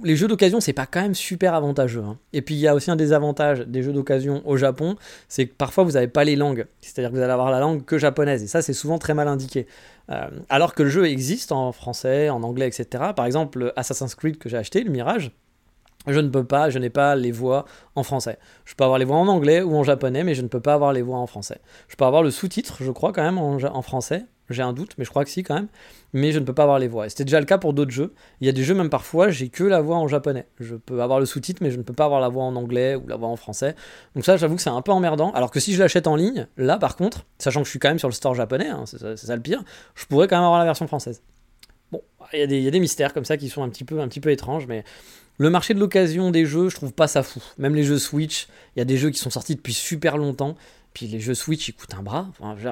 [0.02, 2.02] les jeux d'occasion, c'est pas quand même super avantageux.
[2.02, 2.18] Hein.
[2.32, 4.96] Et puis, il y a aussi un désavantage des jeux d'occasion au Japon,
[5.28, 6.66] c'est que parfois, vous n'avez pas les langues.
[6.80, 8.42] C'est-à-dire que vous allez avoir la langue que japonaise.
[8.42, 9.66] Et ça, c'est souvent très mal indiqué.
[10.10, 13.12] Euh, alors que le jeu existe en français, en anglais, etc.
[13.16, 15.32] Par exemple, Assassin's Creed que j'ai acheté, le Mirage,
[16.06, 18.38] je ne peux pas, je n'ai pas les voix en français.
[18.64, 20.74] Je peux avoir les voix en anglais ou en japonais, mais je ne peux pas
[20.74, 21.60] avoir les voix en français.
[21.88, 24.26] Je peux avoir le sous-titre, je crois quand même, en, français.
[24.50, 25.68] J'ai un doute, mais je crois que si quand même.
[26.12, 27.08] Mais je ne peux pas avoir les voix.
[27.08, 28.12] C'était déjà le cas pour d'autres jeux.
[28.40, 30.46] Il y a des jeux, même parfois, j'ai que la voix en japonais.
[30.60, 32.94] Je peux avoir le sous-titre, mais je ne peux pas avoir la voix en anglais
[32.94, 33.74] ou la voix en français.
[34.14, 35.32] Donc ça, j'avoue que c'est un peu emmerdant.
[35.32, 37.88] Alors que si je l'achète en ligne, là par contre, sachant que je suis quand
[37.88, 40.58] même sur le store japonais, hein, c'est ça, le pire, je pourrais quand même avoir
[40.58, 41.22] la version française.
[41.90, 42.02] Bon,
[42.32, 44.84] il y, a des, mystères comme ça qui sont un petit peu étranges, mais
[45.38, 47.42] le marché de l'occasion des jeux, je trouve pas ça fou.
[47.58, 50.56] Même les jeux Switch, il y a des jeux qui sont sortis depuis super longtemps.
[50.92, 52.28] Puis les jeux Switch, ils coûtent un bras.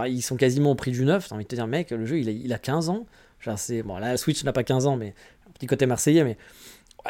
[0.07, 1.29] ils sont quasiment au prix du neuf.
[1.29, 3.07] T'as envie de te dire, mec, le jeu, il a, il a 15 ans.
[3.41, 5.15] Genre, bon, là, Switch n'a pas 15 ans, mais
[5.55, 6.37] petit côté marseillais, mais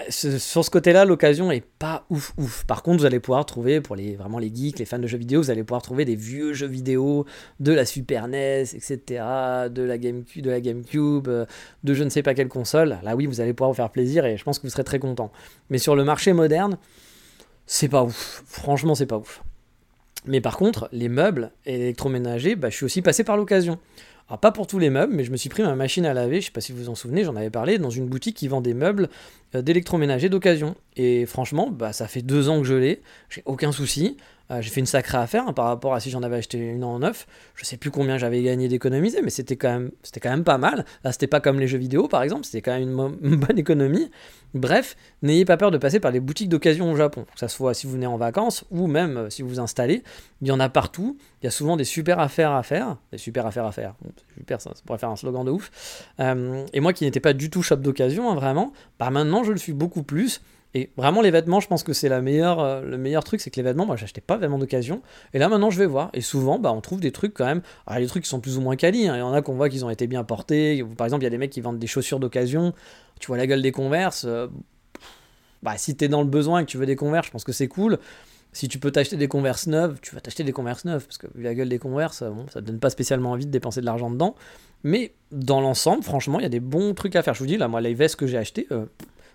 [0.09, 2.64] sur ce côté-là, l'occasion est pas ouf ouf.
[2.64, 5.18] Par contre, vous allez pouvoir trouver, pour les, vraiment les geeks, les fans de jeux
[5.18, 7.26] vidéo, vous allez pouvoir trouver des vieux jeux vidéo
[7.61, 9.24] de la Super NES, etc.,
[9.70, 11.44] de la GameCube, de, la GameCube, euh,
[11.85, 12.98] de je ne sais pas quelle console.
[13.02, 14.98] Là, oui, vous allez pouvoir vous faire plaisir et je pense que vous serez très
[14.98, 15.31] content.
[15.68, 16.78] Mais sur le marché moderne,
[17.66, 18.42] c'est pas ouf.
[18.46, 19.42] Franchement, c'est pas ouf.
[20.24, 23.78] Mais par contre, les meubles et l'électroménager, bah, je suis aussi passé par l'occasion.
[24.40, 26.46] Pas pour tous les meubles, mais je me suis pris ma machine à laver, je
[26.46, 28.62] sais pas si vous vous en souvenez, j'en avais parlé, dans une boutique qui vend
[28.62, 29.11] des meubles
[29.55, 30.75] d'électroménager d'occasion.
[30.97, 34.17] Et franchement, bah, ça fait deux ans que je l'ai, j'ai aucun souci.
[34.53, 36.85] Euh, j'ai fait une sacrée affaire hein, par rapport à si j'en avais acheté une
[36.85, 37.27] en neuf.
[37.55, 40.85] Je sais plus combien j'avais gagné d'économiser, mais c'était quand, même, quand même pas mal.
[41.05, 44.11] Là, c'était pas comme les jeux vidéo par exemple, c'était quand même une, bonne économie.
[44.55, 47.73] Bref, n'ayez pas peur de passer par les boutiques d'occasion au Japon, que ce soit
[47.73, 50.03] si vous venez en vacances ou même euh, si vous vous installez.
[50.43, 51.17] Il y en a partout.
[51.41, 52.99] Il y a souvent des super affaires à faire.
[53.12, 53.95] Des super affaires à faire.
[54.37, 55.71] super, ça, pourrait faire un slogan de ouf.
[56.21, 59.52] Euh, et moi qui n'étais pas du tout shop d'occasion, hein, vraiment, bah maintenant je
[59.52, 60.40] le suis beaucoup plus.
[60.74, 63.50] Et vraiment, les vêtements, je pense que c'est la meilleure, euh, le meilleur truc, c'est
[63.50, 65.02] que les vêtements, moi, j'achetais pas vraiment d'occasion.
[65.35, 66.11] Et là, maintenant, je vais voir.
[66.14, 67.61] Et souvent, bah, on trouve des trucs quand même.
[67.87, 69.07] Alors, des trucs qui sont plus ou moins quali.
[69.07, 69.16] Hein.
[69.16, 70.83] Il y en a qu'on voit qu'ils ont été bien portés.
[70.96, 72.72] Par exemple, il y a des mecs qui vendent des chaussures d'occasion.
[73.20, 74.24] Tu vois la gueule des converses.
[74.26, 74.48] Euh,
[75.62, 77.52] bah, si t'es dans le besoin et que tu veux des converses, je pense que
[77.52, 77.98] c'est cool.
[78.55, 81.05] Si tu peux t'acheter des converses neuves, tu vas t'acheter des converses neuves.
[81.05, 83.83] Parce que la gueule des converses, bon, ça te donne pas spécialement envie de dépenser
[83.83, 84.37] de l'argent dedans.
[84.85, 87.35] Mais dans l'ensemble, franchement, il y a des bons trucs à faire.
[87.35, 88.87] Je vous dis, là, moi, les vestes que j'ai achetées, euh,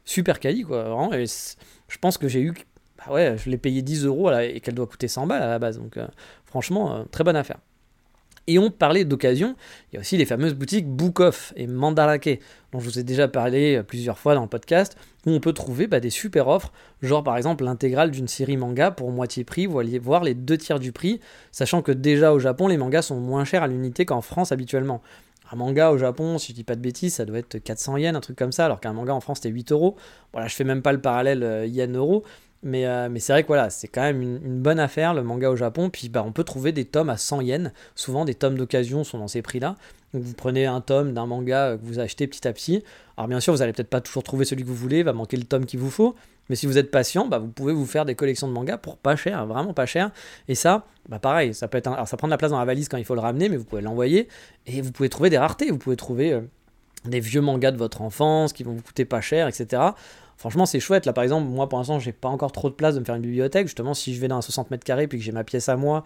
[0.08, 0.84] super quali, quoi.
[0.84, 2.54] Vraiment, et je pense que j'ai eu.
[2.98, 5.60] Bah ouais, je l'ai payé 10 euros et qu'elle doit coûter 100 balles à la
[5.60, 5.78] base.
[5.78, 6.08] Donc, euh,
[6.46, 7.60] franchement, euh, très bonne affaire.
[8.50, 9.58] Et on parlait d'occasion,
[9.92, 12.40] il y a aussi les fameuses boutiques Book Off et Mandarake,
[12.72, 15.52] dont je vous ai déjà parlé euh, plusieurs fois dans le podcast, où on peut
[15.52, 19.66] trouver bah, des super offres, genre par exemple l'intégrale d'une série manga pour moitié prix,
[19.66, 21.20] vous allez voir les deux tiers du prix,
[21.52, 25.02] sachant que déjà au Japon, les mangas sont moins chers à l'unité qu'en France habituellement.
[25.52, 28.16] Un manga au Japon, si je dis pas de bêtises, ça doit être 400 yens,
[28.16, 29.96] un truc comme ça, alors qu'un manga en France c'était 8 euros.
[30.34, 32.24] Voilà, je fais même pas le parallèle euh, yen-euro,
[32.64, 35.50] mais, euh, mais c'est vrai que voilà, c'est quand même une, bonne affaire le manga
[35.50, 35.90] au Japon.
[35.90, 37.72] Puis bah, on peut trouver des tomes à 100 yens.
[37.96, 39.76] Souvent, des tomes d'occasion sont dans ces prix-là.
[40.14, 42.84] Donc vous prenez un tome d'un manga euh, que vous achetez petit à petit.
[43.16, 45.38] Alors bien sûr, vous allez peut-être pas toujours trouver celui que vous voulez, va manquer
[45.38, 46.16] le tome qu'il vous faut.
[46.50, 48.98] Mais si vous êtes patient, bah, vous pouvez vous faire des collections de mangas pour
[48.98, 50.12] pas cher, vraiment pas cher.
[50.48, 53.06] Et ça, bah pareil, ça peut prend de la place dans la valise quand il
[53.06, 54.28] faut le ramener, mais vous pouvez l'envoyer
[54.66, 55.72] et vous pouvez trouver des raretés.
[55.72, 56.42] Vous pouvez trouver euh,
[57.06, 59.82] des vieux mangas de votre enfance qui vont vous coûter pas cher, etc.
[60.38, 61.06] Franchement, c'est chouette.
[61.06, 63.16] Là, par exemple, moi pour l'instant, j'ai pas encore trop de place de me faire
[63.16, 63.68] une bibliothèque.
[63.68, 65.76] Justement, si je vais dans un 60 mètres carrés puis que j'ai ma pièce à
[65.76, 66.04] moi,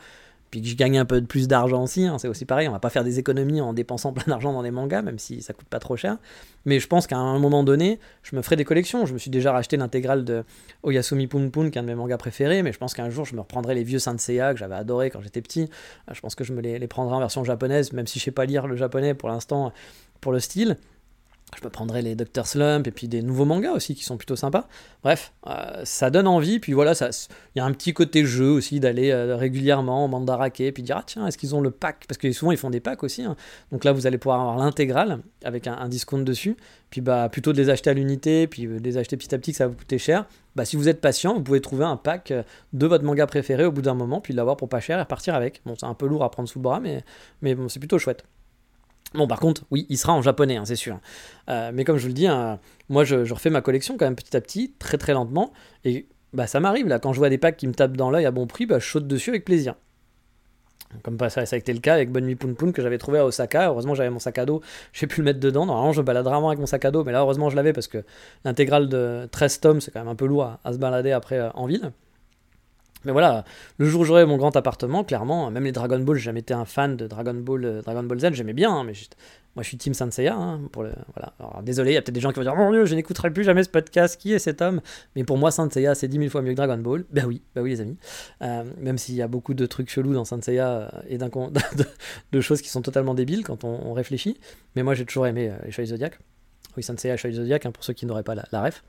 [0.51, 2.79] puis que je gagne un peu plus d'argent aussi, hein, c'est aussi pareil, on va
[2.79, 5.67] pas faire des économies en dépensant plein d'argent dans des mangas, même si ça coûte
[5.69, 6.17] pas trop cher.
[6.65, 9.05] Mais je pense qu'à un moment donné, je me ferai des collections.
[9.05, 10.43] Je me suis déjà racheté l'intégrale de
[10.83, 13.25] Oyasumi Pun Pun, qui est un de mes mangas préférés, mais je pense qu'un jour,
[13.25, 15.69] je me reprendrai les vieux Saint Seiya que j'avais adoré quand j'étais petit.
[16.11, 18.31] Je pense que je me les, les, prendrai en version japonaise, même si je sais
[18.31, 19.71] pas lire le japonais pour l'instant,
[20.19, 20.75] pour le style.
[21.59, 22.45] Je me prendrai les Dr.
[22.45, 24.67] Slump et puis des nouveaux mangas aussi qui sont plutôt sympas.
[25.03, 26.59] Bref, euh, ça donne envie.
[26.59, 30.61] Puis voilà, il y a un petit côté jeu aussi d'aller euh, régulièrement en Mandarake
[30.61, 32.05] et puis dire ah tiens, est-ce qu'ils ont le pack?
[32.07, 33.23] Parce que souvent ils font des packs aussi.
[33.23, 33.35] Hein.
[33.71, 36.55] Donc là, vous allez pouvoir avoir l'intégrale avec un, discount dessus.
[36.89, 39.51] Puis bah plutôt de les acheter à l'unité, puis de les acheter petit à petit
[39.51, 40.25] que ça va vous coûter cher.
[40.55, 43.65] Bah si vous êtes patient, vous pouvez trouver un pack euh, de votre manga préféré
[43.65, 45.61] au bout d'un moment, puis l'avoir pour pas cher et repartir avec.
[45.65, 47.03] Bon, c'est un peu lourd à prendre sous le bras, mais,
[47.41, 48.23] mais c'est plutôt chouette.
[49.13, 50.99] Bon, par contre, oui, il sera en japonais, hein, c'est sûr.
[51.49, 54.15] Euh, mais comme je vous le dis, hein, moi, je, refais ma collection quand même
[54.15, 55.51] petit à petit, très très lentement.
[55.83, 58.25] Et bah, ça m'arrive, là, quand je vois des packs qui me tapent dans l'œil
[58.25, 59.75] à bon prix, bah, je saute dessus avec plaisir.
[61.03, 63.25] Comme ça, ça a été le cas avec Bonne Nuit Poun que j'avais trouvé à
[63.25, 63.67] Osaka.
[63.67, 64.61] Heureusement, j'avais mon sac à dos,
[64.93, 65.65] j'ai pu le mettre dedans.
[65.65, 67.87] Normalement, je balade rarement avec mon sac à dos, mais là, heureusement, je l'avais parce
[67.87, 68.03] que
[68.43, 71.49] l'intégrale de 13 tomes, c'est quand même un peu lourd à, se balader après euh,
[71.53, 71.91] en ville.
[73.05, 73.45] Mais voilà,
[73.77, 76.53] le jour où j'aurai mon grand appartement, clairement, même les Dragon Ball, j'ai jamais été
[76.53, 78.93] un fan de Dragon Ball, euh, Dragon Ball Z, j'aimais bien, hein, mais
[79.55, 80.35] moi je suis Team Sanseiya.
[80.35, 81.61] Hein, pour le, voilà.
[81.63, 83.43] Désolé, il y a peut-être des gens qui vont dire Mon Dieu, je n'écouterai plus
[83.43, 84.81] jamais ce podcast, qui est cet homme?
[85.15, 87.05] Mais pour moi, Sanseiya, c'est 10 000 fois mieux que Dragon Ball.
[87.11, 87.97] Ben oui, ben oui, les amis.
[88.41, 91.27] Euh, même s'il y a beaucoup de trucs chelous dans Sanseiya euh, et de,
[92.31, 94.39] de, choses qui sont totalement débiles quand on, réfléchit.
[94.75, 96.19] Mais moi, j'ai toujours aimé les Chevaliers Zodiac.
[96.77, 98.83] Oui, Sensei Chevalier Zodiac, hein, pour ceux qui n'auraient pas la, ref.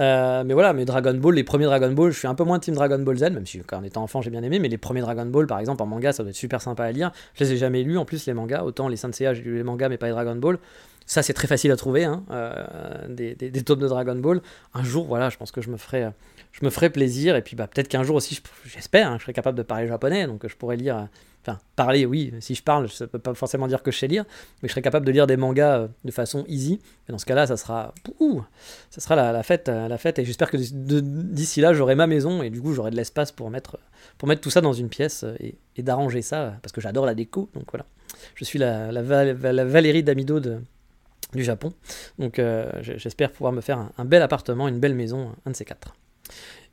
[0.00, 2.58] Euh, mais voilà, mais Dragon Ball, les premiers Dragon Ball, je suis un peu moins
[2.58, 5.00] team Dragon Ball Z, même si en étant enfant j'ai bien aimé, mais les premiers
[5.00, 7.10] Dragon Ball, par exemple, en manga, ça doit être super sympa à lire.
[7.34, 8.62] Je les ai jamais lus, en plus, les mangas.
[8.62, 10.58] Autant les Sensei, j'ai lu les mangas, mais pas les Dragon Ball.
[11.06, 14.40] Ça, c'est très facile à trouver, hein, euh, des, des, tomes de Dragon Ball.
[14.72, 16.08] Un jour, voilà, je pense que je me ferai,
[16.52, 17.36] je me ferai plaisir.
[17.36, 20.26] Et puis, bah, peut-être qu'un jour aussi, j'espère, hein, je serai capable de parler japonais,
[20.26, 21.08] donc je pourrais lire
[21.46, 24.24] Enfin, parler, oui, si je parle, ça peut pas forcément dire que je sais lire,
[24.62, 26.80] mais je serais capable de lire des mangas euh, de façon easy.
[27.06, 27.92] Et dans ce cas-là, ça sera,
[28.88, 30.18] ça sera la, fête, euh, la fête.
[30.18, 33.50] Et j'espère que d'ici là, j'aurai ma maison et du coup, j'aurai de l'espace pour
[33.50, 33.78] mettre,
[34.16, 35.36] pour mettre tout ça dans une pièce euh,
[35.76, 37.50] et, d'arranger ça, parce que j'adore la déco.
[37.52, 37.84] Donc voilà,
[38.36, 41.74] je suis la, Valérie Damido du Japon.
[42.18, 42.40] Donc
[42.80, 45.94] j'espère pouvoir me faire un, bel appartement, une belle maison, un de ces quatre.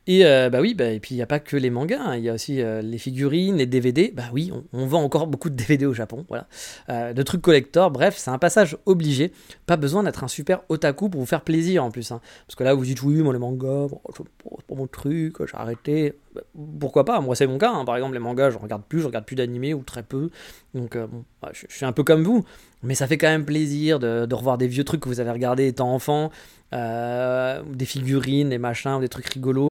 [0.07, 2.15] Et euh, bah oui, bah, et puis il n'y a pas que les mangas, hein.
[2.15, 4.11] il y a aussi euh, les figurines, les DVD.
[4.15, 6.47] Bah oui, on, vend encore beaucoup de DVD au Japon, voilà.
[6.89, 9.31] Euh, de trucs collector, bref, c'est un passage obligé.
[9.67, 12.11] Pas besoin d'être un super otaku pour vous faire plaisir en plus.
[12.11, 12.19] Hein.
[12.47, 14.23] Parce que là, vous dites oui, moi les mangas, c'est
[14.67, 16.13] pas mon truc, j'ai arrêté.
[16.33, 16.41] Bah,
[16.79, 17.21] pourquoi pas?
[17.21, 17.71] Moi, c'est mon cas.
[17.71, 17.85] Hein.
[17.85, 20.31] Par exemple, les mangas, je regarde plus, je regarde plus d'animés ou très peu.
[20.73, 22.43] Donc, bon, bah, je, suis un peu comme vous.
[22.81, 25.31] Mais ça fait quand même plaisir de, de revoir des vieux trucs que vous avez
[25.31, 26.31] regardés étant enfant.
[26.71, 29.70] des figurines, des machins, des trucs rigolos.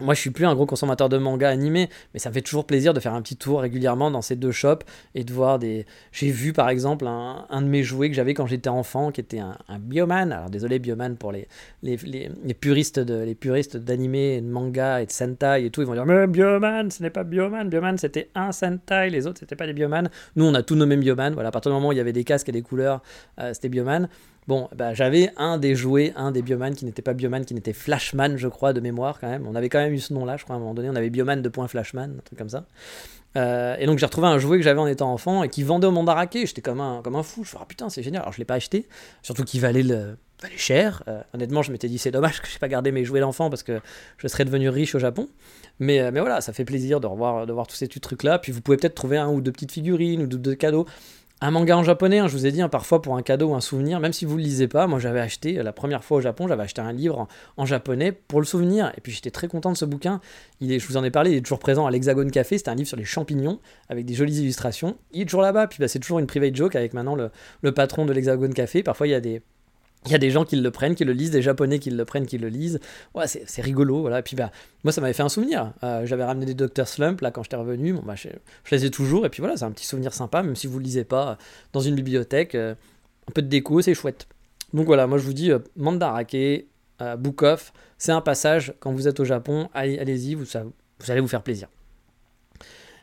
[0.00, 2.66] Moi, je suis plus un gros consommateur de manga animé, mais ça me fait toujours
[2.66, 4.84] plaisir de faire un petit tour régulièrement dans ces deux shops
[5.14, 5.86] et de voir des.
[6.12, 9.38] J'ai vu par exemple un, de mes jouets que j'avais quand j'étais enfant, qui était
[9.38, 10.32] un, un, Bioman.
[10.32, 11.48] Alors désolé Bioman pour les,
[11.82, 15.86] les, les, puristes de les puristes d'animé, de manga et de Sentai et tout, ils
[15.86, 17.68] vont dire mais Bioman, ce n'est pas Bioman.
[17.68, 20.08] Bioman c'était un Sentai, les autres c'était pas des Bioman.
[20.36, 21.34] Nous on a tous nommé Bioman.
[21.34, 23.02] Voilà, à partir du moment où il y avait des casques et des couleurs,
[23.38, 24.08] euh, c'était Bioman.
[24.48, 27.72] Bon, bah, j'avais un des jouets, un des Bioman qui n'était pas Bioman, qui n'était
[27.72, 29.46] Flashman, je crois, de mémoire quand même.
[29.46, 30.90] On avait quand même eu ce nom-là, je crois, à un moment donné.
[30.90, 32.64] On avait Bioman de point Flashman, un truc comme ça.
[33.36, 35.86] Euh, et donc j'ai retrouvé un jouet que j'avais en étant enfant et qui vendait
[35.86, 36.46] au Mandaraké.
[36.46, 37.44] J'étais comme un, comme un fou.
[37.44, 38.22] Je me ah putain, c'est génial.
[38.22, 38.88] Alors je l'ai pas acheté,
[39.22, 41.02] surtout qu'il valait, le, valait cher.
[41.06, 43.50] Euh, honnêtement, je m'étais dit c'est dommage que je n'ai pas gardé mes jouets d'enfant
[43.50, 43.80] parce que
[44.18, 45.28] je serais devenu riche au Japon.
[45.78, 48.38] Mais, euh, mais voilà, ça fait plaisir de revoir, de voir tous ces trucs-là.
[48.38, 50.86] Puis vous pouvez peut-être trouver un ou deux petites figurines ou deux cadeaux
[51.42, 53.54] un manga en japonais, hein, je vous ai dit, hein, parfois pour un cadeau ou
[53.54, 56.04] un souvenir, même si vous ne le lisez pas, moi j'avais acheté, euh, la première
[56.04, 59.30] fois au Japon, j'avais acheté un livre en, japonais pour le souvenir, et puis j'étais
[59.30, 60.20] très content de ce bouquin.
[60.60, 62.88] Je vous en ai parlé, il est toujours présent à l'Hexagone Café, c'était un livre
[62.88, 64.96] sur les champignons, avec des jolies illustrations.
[65.12, 68.04] Il est toujours là-bas, puis bah, c'est toujours une private joke avec maintenant le patron
[68.04, 68.82] de l'Hexagone Café.
[68.82, 69.42] Parfois il y a des
[70.06, 72.04] il y a des gens qui le prennent, qui le lisent, des japonais qui le
[72.04, 72.80] prennent, qui le lisent.
[73.14, 74.20] Ouais, c'est rigolo, voilà.
[74.20, 74.50] Et puis bah,
[74.82, 75.72] moi, ça m'avait fait un souvenir.
[75.84, 76.88] Euh, j'avais ramené des Dr.
[76.88, 77.92] Slump, là, quand j'étais revenu.
[77.92, 78.28] Bon, bah, je,
[78.70, 79.26] les ai toujours.
[79.26, 81.34] Et puis voilà, c'est un petit souvenir sympa, même si vous ne lisez pas euh,
[81.74, 82.54] dans une bibliothèque.
[82.54, 82.74] Euh,
[83.28, 84.26] un peu de déco, c'est chouette.
[84.72, 86.64] Donc voilà, moi je vous dis, Mandarake,
[87.18, 88.72] Book Off, c'est un passage.
[88.80, 91.68] Quand vous êtes au Japon, allez-y, vous, vous allez vous faire plaisir.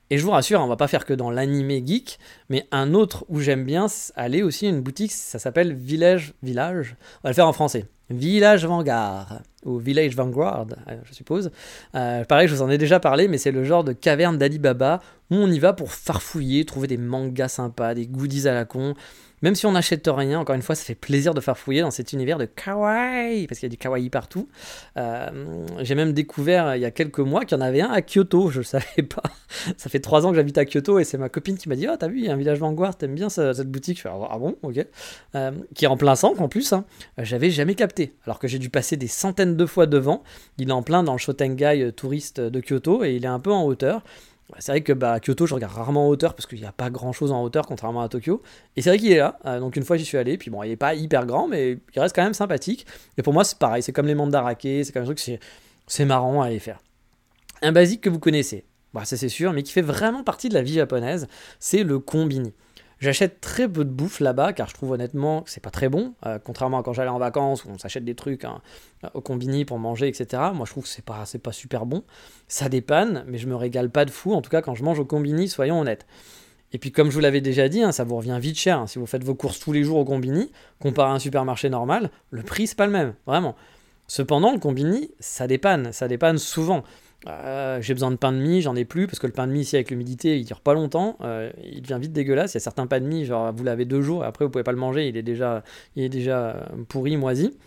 [0.09, 2.17] Et je vous rassure, on va pas faire que dans l'animé geek,
[2.49, 6.95] mais un autre où j'aime bien aller aussi, une boutique, ça s'appelle Village Village.
[7.17, 7.85] On va le faire en français.
[8.09, 11.51] Village Vanguard, ou Village Vanguard, euh, je suppose.
[11.93, 15.01] Euh, pareil, je vous en ai déjà parlé, mais c'est le genre de caverne d'Alibaba
[15.29, 18.93] où on y va pour farfouiller, trouver des mangas sympas, des goodies à la con.
[19.43, 22.11] Même si on n'achète rien, encore une fois, ça fait plaisir de farfouiller dans cet
[22.13, 24.49] univers de kawaii, parce qu'il y a du kawaii partout.
[24.97, 28.01] Euh, j'ai même découvert il y a quelques mois qu'il y en avait un à
[28.01, 29.23] Kyoto, je ne savais pas.
[29.77, 31.87] ça fait trois ans que j'habite à Kyoto et c'est ma copine qui m'a dit
[31.87, 33.97] Oh, t'as vu, il y a un village Vanguard, t'aimes bien cette boutique?
[33.97, 34.85] Je fais Ah bon, ok.
[35.35, 36.85] Euh, qui est en plein centre en plus, hein.
[37.19, 40.23] j'avais jamais capté, alors que j'ai dû passer des centaines de fois devant.
[40.57, 43.39] Il est en plein dans le Shotengai euh, touriste de Kyoto et il est un
[43.39, 44.03] peu en hauteur.
[44.59, 46.89] C'est vrai que bah, Kyoto, je regarde rarement en hauteur parce qu'il n'y a pas
[46.89, 48.41] grand chose en hauteur contrairement à Tokyo.
[48.75, 49.37] Et c'est vrai qu'il est là.
[49.45, 51.77] Euh, donc une fois j'y suis allé, puis bon, il n'est pas hyper grand, mais
[51.93, 52.85] il reste quand même sympathique.
[53.17, 53.83] Et pour moi, c'est pareil.
[53.83, 55.39] C'est comme les mandarake, c'est comme un truc, c'est,
[55.85, 56.79] c'est marrant à aller faire.
[57.61, 60.53] Un basique que vous connaissez, bah, ça c'est sûr, mais qui fait vraiment partie de
[60.53, 61.27] la vie japonaise,
[61.59, 62.53] c'est le kombini.
[62.99, 66.13] J'achète très peu de bouffe là-bas car je trouve honnêtement que c'est pas très bon,
[66.25, 68.61] euh, contrairement à quand j'allais en vacances où on s'achète des trucs hein,
[69.13, 70.41] au combini pour manger, etc.
[70.53, 72.03] Moi je trouve que c'est pas, c'est pas super bon.
[72.47, 74.99] Ça dépanne, mais je me régale pas de fou, en tout cas quand je mange
[74.99, 76.07] au combini, soyons honnêtes.
[76.73, 78.79] Et puis comme je vous l'avais déjà dit, hein, ça vous revient vite cher.
[78.79, 78.87] Hein.
[78.87, 82.09] Si vous faites vos courses tous les jours au combini, comparé à un supermarché normal,
[82.31, 83.55] le prix c'est pas le même, vraiment.
[84.07, 86.83] Cependant, le combini, ça dépanne, ça dépanne souvent.
[87.25, 89.51] Euh, j'ai besoin de pain de mie, j'en ai plus parce que le pain de
[89.51, 92.53] mie ici avec l'humidité il dure pas longtemps, euh, il devient vite dégueulasse.
[92.53, 94.51] Il y a certains pains de mie, genre vous l'avez deux jours et après vous
[94.51, 95.63] pouvez pas le manger, il est déjà,
[95.95, 97.57] il est déjà euh, pourri, moisi.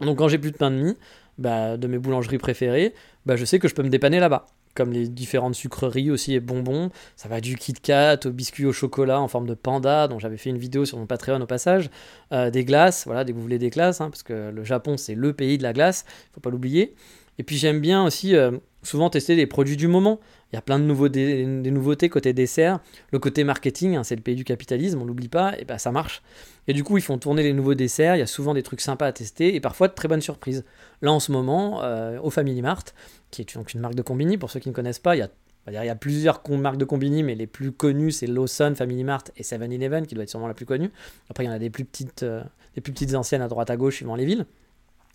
[0.00, 0.96] Donc quand j'ai plus de pain de mie,
[1.36, 2.94] bah, de mes boulangeries préférées,
[3.26, 4.46] bah, je sais que je peux me dépanner là-bas.
[4.74, 6.90] comme les différentes sucreries aussi et bonbons.
[7.16, 10.36] Ça va du Kit Kat au biscuit au chocolat en forme de panda, dont j'avais
[10.38, 11.90] fait une vidéo sur mon Patreon au passage.
[12.30, 15.14] Des glaces, voilà, dès que vous voulez des glaces, hein, parce que le Japon c'est
[15.16, 16.94] le pays de la glace, faut pas l'oublier.
[17.38, 20.20] Et puis j'aime bien aussi euh, souvent tester les produits du moment.
[20.52, 22.80] Il y a plein de nouveautés côté dessert.
[23.12, 25.92] Le côté marketing, hein, c'est le pays du capitalisme, on l'oublie pas, et ben ça
[25.92, 26.22] marche.
[26.66, 28.80] Et du coup, ils font tourner les nouveaux desserts, il y a souvent des trucs
[28.80, 30.64] sympas à tester, et parfois de très bonnes surprises.
[31.02, 32.94] Là, en ce moment, euh, au Family Mart,
[33.30, 35.22] qui est donc une marque de combini, pour ceux qui ne connaissent pas, il y
[35.22, 35.28] a
[35.70, 39.30] il y a plusieurs marques de combini, mais les plus connues, c'est Lawson, Family Mart
[39.36, 40.90] et 7-Eleven, qui doit être sûrement la plus connue.
[41.28, 42.42] Après, il y en a des plus petites, euh,
[42.74, 44.46] des plus petites anciennes à droite à gauche, suivant les villes.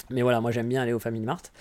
[0.09, 1.51] Mais voilà, moi j'aime bien aller au Family Mart.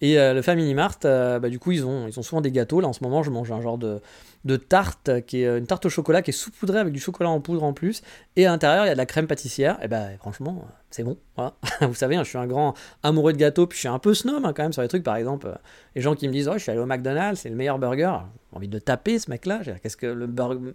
[0.00, 2.50] Et euh, le Family Mart, euh, bah, du coup, ils ont, ils ont souvent des
[2.50, 2.80] gâteaux.
[2.80, 4.00] Là, en ce moment, je mange un genre de,
[4.44, 7.30] de tarte, qui est euh, une tarte au chocolat qui est saupoudrée avec du chocolat
[7.30, 8.02] en poudre en plus.
[8.34, 9.78] Et à l'intérieur, il y a de la crème pâtissière.
[9.82, 11.16] Et ben, franchement, c'est bon.
[11.80, 14.14] Vous savez, hein, je suis un grand amoureux de gâteaux, puis je suis un peu
[14.14, 15.04] snob hein, quand même sur les trucs.
[15.04, 15.56] Par exemple,
[15.94, 18.18] les gens qui me disent Oh, je suis allé au McDonald's, c'est le meilleur burger.
[18.50, 19.60] J'ai envie de taper ce mec-là.
[19.80, 20.26] Qu'est-ce que le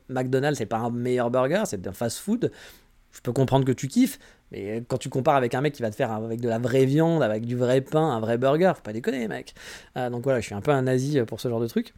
[0.09, 2.51] McDonald's, c'est pas un meilleur burger, c'est un fast-food.
[3.17, 4.19] Je peux comprendre que tu kiffes,
[4.51, 6.85] mais quand tu compares avec un mec qui va te faire avec de la vraie
[6.85, 9.55] viande, avec du vrai pain, un vrai burger, faut pas déconner, mec.
[9.97, 11.93] Euh, donc voilà, je suis un peu un nazi pour ce genre de truc.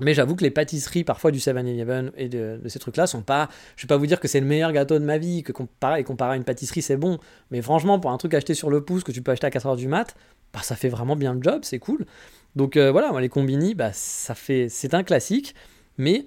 [0.00, 3.48] Mais j'avoue que les pâtisseries parfois du 7-Eleven et de, ces trucs-là sont pas.
[3.76, 6.04] Je vais pas vous dire que c'est le meilleur gâteau de ma vie, que comparé,
[6.04, 7.18] comparé à une pâtisserie c'est bon.
[7.50, 9.76] Mais franchement, pour un truc acheté sur le pouce que tu peux acheter à 4h
[9.76, 10.14] du mat,
[10.52, 12.06] bah, ça fait vraiment bien le job, c'est cool.
[12.54, 15.54] Donc euh, voilà, les combini, bah, ça fait, c'est un classique,
[15.98, 16.26] mais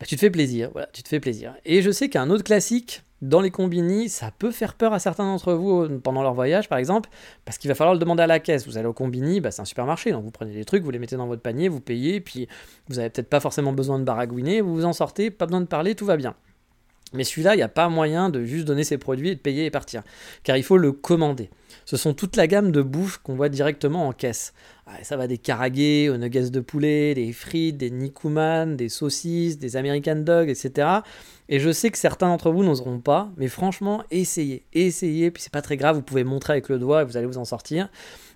[0.00, 0.70] bah, tu te fais plaisir.
[0.72, 1.54] Voilà, tu te fais plaisir.
[1.66, 5.24] Et je sais qu'un autre classique dans les combini, ça peut faire peur à certains
[5.24, 7.10] d'entre vous euh, pendant leur voyage, par exemple,
[7.44, 8.66] parce qu'il va falloir le demander à la caisse.
[8.66, 10.98] Vous allez au combini, bah, c'est un supermarché, donc vous prenez des trucs, vous les
[10.98, 12.48] mettez dans votre panier, vous payez, puis
[12.88, 15.66] vous n'avez peut-être pas forcément besoin de baragouiner, vous vous en sortez, pas besoin de
[15.66, 16.34] parler, tout va bien.
[17.12, 19.64] Mais celui-là, il n'y a pas moyen de juste donner ses produits et de payer
[19.64, 20.02] et partir,
[20.44, 21.50] car il faut le commander.
[21.88, 24.52] Ce sont toute la gamme de bouffe qu'on voit directement en caisse.
[24.86, 29.58] Ah, ça va des karagués aux nuggets de poulet, des frites, des nikuman, des saucisses,
[29.58, 30.86] des American dogs, etc.
[31.48, 35.50] Et je sais que certains d'entre vous n'oseront pas, mais franchement, essayez, essayez, puis c'est
[35.50, 37.88] pas très grave, vous pouvez montrer avec le doigt et vous allez vous en sortir.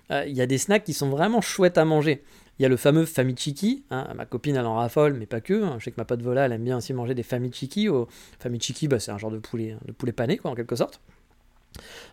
[0.09, 2.23] Euh, il y a des snacks qui sont vraiment chouettes à manger.
[2.57, 5.63] Il y a le fameux Famichiki, hein, ma copine elle en raffole, mais pas que.
[5.63, 5.75] Hein.
[5.77, 7.87] Je sais que ma pote Vola elle aime bien aussi manger des Famichiki.
[7.87, 8.07] Au...
[8.39, 10.99] Famichiki, bah, c'est un genre de poulet, de poulet pané quoi, en quelque sorte.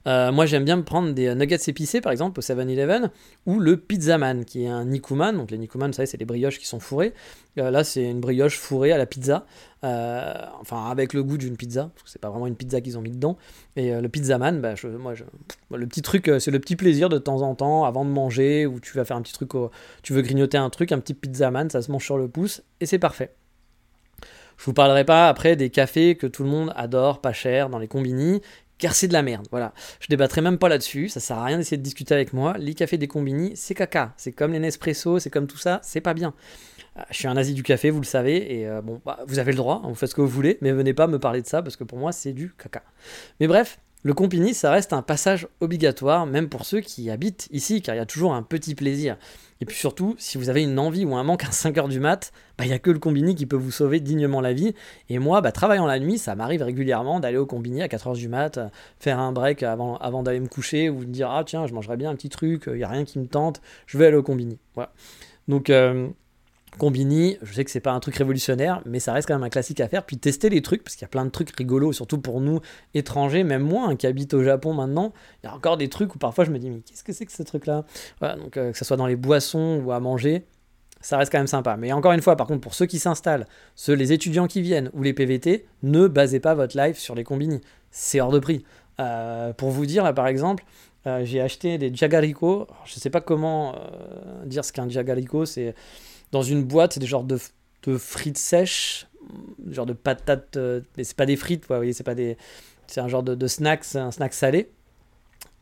[0.06, 3.10] Euh, moi, j'aime bien me prendre des nuggets épicés, par exemple, au 7-Eleven,
[3.46, 5.36] ou le Pizzaman, qui est un Nikuman.
[5.36, 7.12] Donc, les Nikuman, vous savez, c'est les brioches qui sont fourrées.
[7.58, 9.44] Euh, là, c'est une brioche fourrée à la pizza,
[9.84, 12.96] euh, enfin, avec le goût d'une pizza, parce que c'est pas vraiment une pizza qu'ils
[12.98, 13.36] ont mis dedans.
[13.76, 15.14] Et le Pizzaman, bah, moi,
[15.76, 18.80] le petit truc, c'est le petit plaisir de temps en temps, avant de manger, ou
[18.80, 19.50] tu vas faire un petit truc,
[20.02, 22.86] tu veux grignoter un truc, un petit Pizzaman, ça se mange sur le pouce, et
[22.86, 23.34] c'est parfait.
[24.60, 27.78] Je vous parlerai pas après des cafés que tout le monde adore, pas cher, dans
[27.78, 28.42] les combini,
[28.80, 29.46] car c'est de la merde.
[29.50, 29.72] Voilà.
[30.00, 32.56] Je débattrai même pas là-dessus, ça sert à rien d'essayer de discuter avec moi.
[32.58, 34.12] Les cafés des combini, c'est caca.
[34.16, 36.34] C'est comme les Nespresso, c'est comme tout ça, c'est pas bien.
[36.96, 39.38] Euh, je suis un nazi du café, vous le savez, et euh, bon, bah, vous
[39.38, 41.42] avez le droit, hein, vous faites ce que vous voulez, mais venez pas me parler
[41.42, 42.82] de ça parce que pour moi c'est du caca.
[43.38, 47.82] Mais bref, le compini, ça reste un passage obligatoire, même pour ceux qui habitent ici,
[47.82, 49.18] car il y a toujours un petit plaisir.
[49.60, 52.32] Et puis surtout, si vous avez une envie ou un manque à 5h du mat,
[52.56, 54.74] bah, il n'y a que le combini qui peut vous sauver dignement la vie.
[55.10, 58.28] Et moi, bah, travaillant la nuit, ça m'arrive régulièrement d'aller au combini à 4h du
[58.28, 58.58] mat,
[58.98, 62.08] faire un break avant, d'aller me coucher, ou de dire Ah tiens, je mangerais bien
[62.08, 64.58] un petit truc, il n'y a rien qui me tente, je vais aller au combini.
[64.74, 64.92] Voilà.
[65.46, 66.08] Donc, euh,
[66.78, 69.50] Combini, je sais que c'est pas un truc révolutionnaire, mais ça reste quand même un
[69.50, 70.04] classique à faire.
[70.04, 72.60] Puis tester les trucs, parce qu'il y a plein de trucs rigolos, surtout pour nous
[72.94, 75.12] étrangers, même moi hein, qui habite au Japon maintenant.
[75.42, 77.26] Il y a encore des trucs où parfois je me dis, mais qu'est-ce que c'est
[77.26, 77.84] que ce truc-là?
[78.20, 80.44] Donc euh, que ce soit dans les boissons ou à manger,
[81.00, 81.76] ça reste quand même sympa.
[81.76, 84.90] Mais encore une fois, par contre, pour ceux qui s'installent, ceux les étudiants qui viennent
[84.92, 87.60] ou les PVT, ne basez pas votre life sur les combini.
[87.90, 88.64] C'est hors de prix.
[89.00, 90.64] Euh, pour vous dire, là par exemple,
[91.06, 92.68] euh, j'ai acheté des Jagariko.
[92.84, 93.74] Je sais pas comment
[94.44, 95.74] dire ce qu'un Jagariko, c'est
[96.32, 97.38] dans une boîte, c'est des genres de,
[97.98, 99.06] frites sèches,
[99.68, 102.36] genre de patates, euh, mais c'est pas des frites, vous voyez, c'est pas des,
[102.86, 104.70] c'est un genre de, de snack, un snack salé.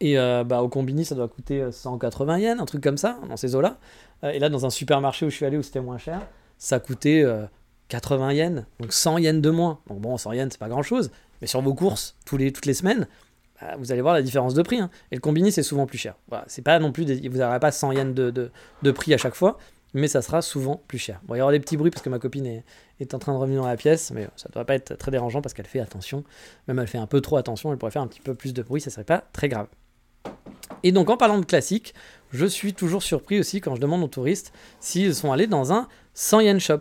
[0.01, 3.19] Et euh, bah, au combini, ça doit coûter 180 euh, yens, un truc comme ça,
[3.29, 3.79] dans ces eaux-là.
[4.23, 6.21] et là, dans un supermarché où je suis allé, où c'était moins cher,
[6.57, 7.25] ça coûtait
[7.89, 9.81] 80 yens, donc 100 yens de moins.
[9.89, 12.75] Donc bon, 100 yens, c'est pas grand-chose, mais sur vos courses, tous les, toutes les
[12.75, 13.09] semaines,
[13.61, 14.79] bah, vous allez voir la différence de prix.
[14.79, 14.91] Hein.
[15.11, 16.15] Et le combini, c'est souvent plus cher.
[16.29, 19.35] Voilà, c'est pas non plus, vous n'aurez pas 100 yens de, de prix à chaque
[19.35, 19.59] fois,
[19.95, 21.21] mais ça sera souvent plus cher.
[21.25, 22.65] Bon, il y aura des petits bruits parce que ma copine est,
[23.01, 25.11] est en train de revenir dans la pièce, mais ça ne doit pas être très
[25.11, 26.25] dérangeant parce qu'elle fait attention.
[26.67, 28.63] Même elle fait un peu trop attention, elle pourrait faire un petit peu plus de
[28.63, 29.69] bruit, ça serait pas très grave.
[30.83, 31.95] Et donc en parlant de classique,
[32.31, 35.89] je suis toujours surpris aussi quand je demande aux touristes s'ils sont allés dans un
[36.15, 36.81] 100 yen shop.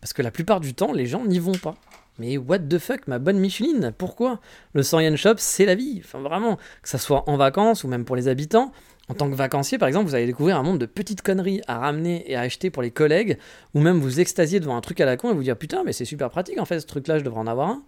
[0.00, 1.74] Parce que la plupart du temps, les gens n'y vont pas.
[2.18, 4.40] Mais what the fuck, ma bonne Micheline, pourquoi
[4.72, 6.00] Le 100 yen shop, c'est la vie?
[6.02, 8.72] Enfin vraiment, que ça soit en vacances ou même pour les habitants,
[9.08, 11.78] En tant que vacancier, par exemple, vous allez découvrir un monde de petites conneries à
[11.78, 13.38] ramener et à acheter pour les collègues,
[13.74, 15.92] ou même vous extasier devant un truc à la con et vous dire putain, mais
[15.92, 17.82] c'est super pratique en fait, ce truc-là, je devrais en avoir un.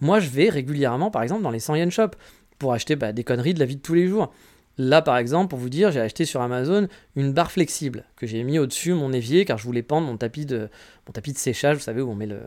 [0.00, 2.10] Moi, je vais régulièrement, par exemple, dans les 100 yen shop
[2.58, 4.32] pour acheter bah, des conneries de la vie de tous les jours.
[4.76, 8.44] Là, par exemple, pour vous dire, j'ai acheté sur Amazon une barre flexible que j'ai
[8.44, 10.68] mis au-dessus mon évier car je voulais pendre mon tapis de,
[11.06, 12.42] mon tapis de séchage, vous savez, où on met le,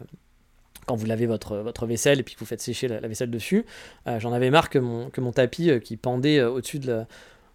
[0.85, 3.65] quand vous lavez votre, vaisselle et puis que vous faites sécher la, vaisselle dessus.
[4.07, 6.87] Euh, j'en avais marre que mon, que mon tapis euh, qui pendait euh, au-dessus de
[6.87, 7.07] la,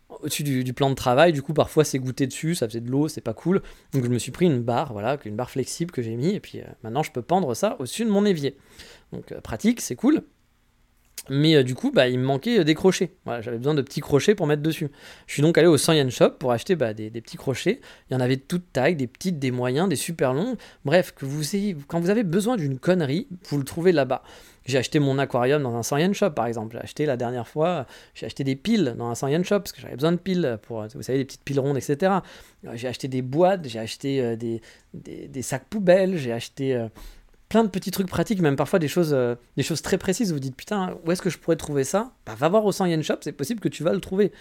[0.08, 3.08] au-dessus du, plan de travail, du coup parfois c'est goûté dessus, ça faisait de l'eau,
[3.08, 3.62] c'est pas cool.
[3.92, 6.40] Donc je me suis pris une barre, voilà, une barre flexible que j'ai mis, et
[6.40, 8.56] puis euh, maintenant je peux pendre ça au-dessus de mon évier.
[9.12, 10.22] Donc euh, pratique, c'est cool.
[11.28, 13.10] Mais euh, du coup, bah, il me manquait des crochets.
[13.24, 14.90] Voilà, j'avais besoin de petits crochets pour mettre dessus.
[15.26, 17.80] Je suis donc allé au 100 yen shop pour acheter bah, des, petits crochets.
[18.08, 20.56] Il y en avait de toutes tailles, des petites, des moyens, des super longs.
[20.84, 21.42] Bref, que vous
[21.88, 24.22] quand vous avez besoin d'une connerie, vous le trouvez là-bas.
[24.66, 26.76] J'ai acheté mon aquarium dans un 100 yen shop, par exemple.
[26.76, 29.72] J'ai acheté la dernière fois, j'ai acheté des piles dans un 100 yen shop parce
[29.72, 32.12] que j'avais besoin de piles pour, vous savez, des petites piles rondes, etc.
[32.74, 34.60] J'ai acheté des boîtes, j'ai acheté euh, des,
[34.92, 36.88] des, sacs poubelles, j'ai acheté euh,
[37.48, 40.28] plein de petits trucs pratiques, même parfois des choses, euh, des choses très précises.
[40.28, 42.12] Vous vous dites, putain, où est-ce que je pourrais trouver ça?
[42.26, 44.32] Bah, Va voir au 100 yen shop, c'est possible que tu vas le trouver.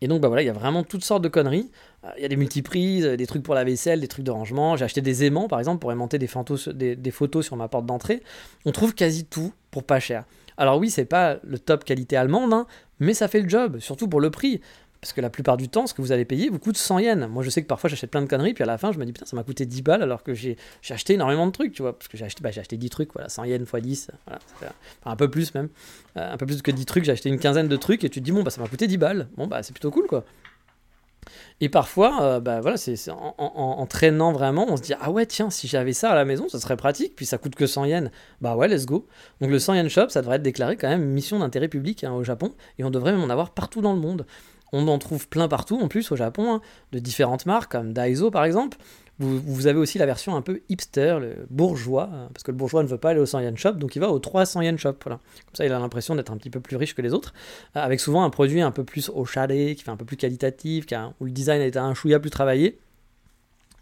[0.00, 1.70] Et donc, bah voilà, il y a vraiment toutes sortes de conneries.
[2.04, 4.76] Euh, il y a des multiprises, des trucs pour la vaisselle, des trucs de rangement.
[4.76, 7.86] J'ai acheté des aimants, par exemple, pour aimanter des, photos, des, photos sur ma porte
[7.86, 8.22] d'entrée.
[8.64, 10.24] On trouve quasi tout pour pas cher.
[10.56, 12.66] Alors oui, c'est pas le top qualité allemande, hein,
[12.98, 14.60] mais ça fait le job, surtout pour le prix.
[15.00, 17.28] Parce que la plupart du temps, ce que vous allez payer vous coûte 100 yens.
[17.28, 19.06] Moi, je sais que parfois, j'achète plein de conneries, puis à la fin, je me
[19.06, 20.56] dis, putain, ça m'a coûté 10 balles, alors que j'ai
[20.90, 21.96] acheté énormément de trucs, tu vois.
[21.96, 24.74] Parce que j'ai acheté, bah, acheté 10 trucs, voilà, 100 yens x 10, voilà,
[25.06, 25.70] un peu plus même.
[26.16, 28.20] Euh, un peu plus que 10 trucs, j'ai acheté une quinzaine de trucs, et tu
[28.20, 29.28] te dis, bon, bah, ça m'a coûté 10 balles.
[29.36, 30.24] Bon, bah, c'est plutôt cool, quoi.
[31.60, 35.50] Et parfois, euh, bah voilà, c'est en, traînant vraiment, on se dit ah ouais tiens
[35.50, 37.14] si j'avais ça à la maison, ça serait pratique.
[37.14, 38.10] Puis ça coûte que 100 yens.
[38.40, 39.06] Bah ouais, let's go.
[39.40, 42.12] Donc le 100 yen shop, ça devrait être déclaré quand même mission d'intérêt public hein,
[42.12, 44.26] au Japon, et on devrait même en avoir partout dans le monde.
[44.72, 46.60] On en trouve plein partout en plus au Japon, hein,
[46.92, 48.78] de différentes marques comme Daiso par exemple.
[49.22, 52.82] Vous, avez aussi la version un peu hipster, le bourgeois, hein, parce que le bourgeois
[52.82, 54.94] ne veut pas aller au 100 yen shop, donc il va au 300 yen shop.
[55.04, 55.18] Voilà.
[55.18, 57.34] Comme ça, il a l'impression d'être un petit peu plus riche que les autres,
[57.76, 60.16] euh, avec souvent un produit un peu plus au chalet, qui fait un peu plus
[60.16, 60.86] qualitatif,
[61.20, 62.78] où le design été un chouïa plus travaillé,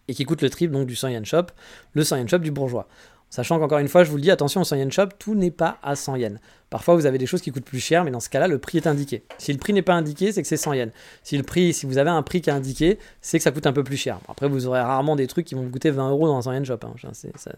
[0.09, 1.47] et qui coûte le triple du 100 yen shop,
[1.93, 2.89] le 100 yen shop du bourgeois.
[3.31, 5.51] Sachant qu'encore une fois, je vous le dis, attention au 100 yen shop, tout n'est
[5.51, 6.39] pas à 100 yens.
[6.71, 8.79] Parfois, vous avez des choses qui coûtent plus cher, mais dans ce cas-là, le prix
[8.79, 9.23] est indiqué.
[9.37, 10.93] Si le prix n'est pas indiqué, c'est que c'est 100 yens.
[11.23, 11.37] Si
[11.85, 14.19] vous avez un prix qui est indiqué, c'est que ça coûte un peu plus cher.
[14.29, 16.53] Après, vous aurez rarement des trucs qui vont vous coûter 20 euros dans un 100
[16.53, 16.79] yen shop.
[16.85, 16.95] Hein.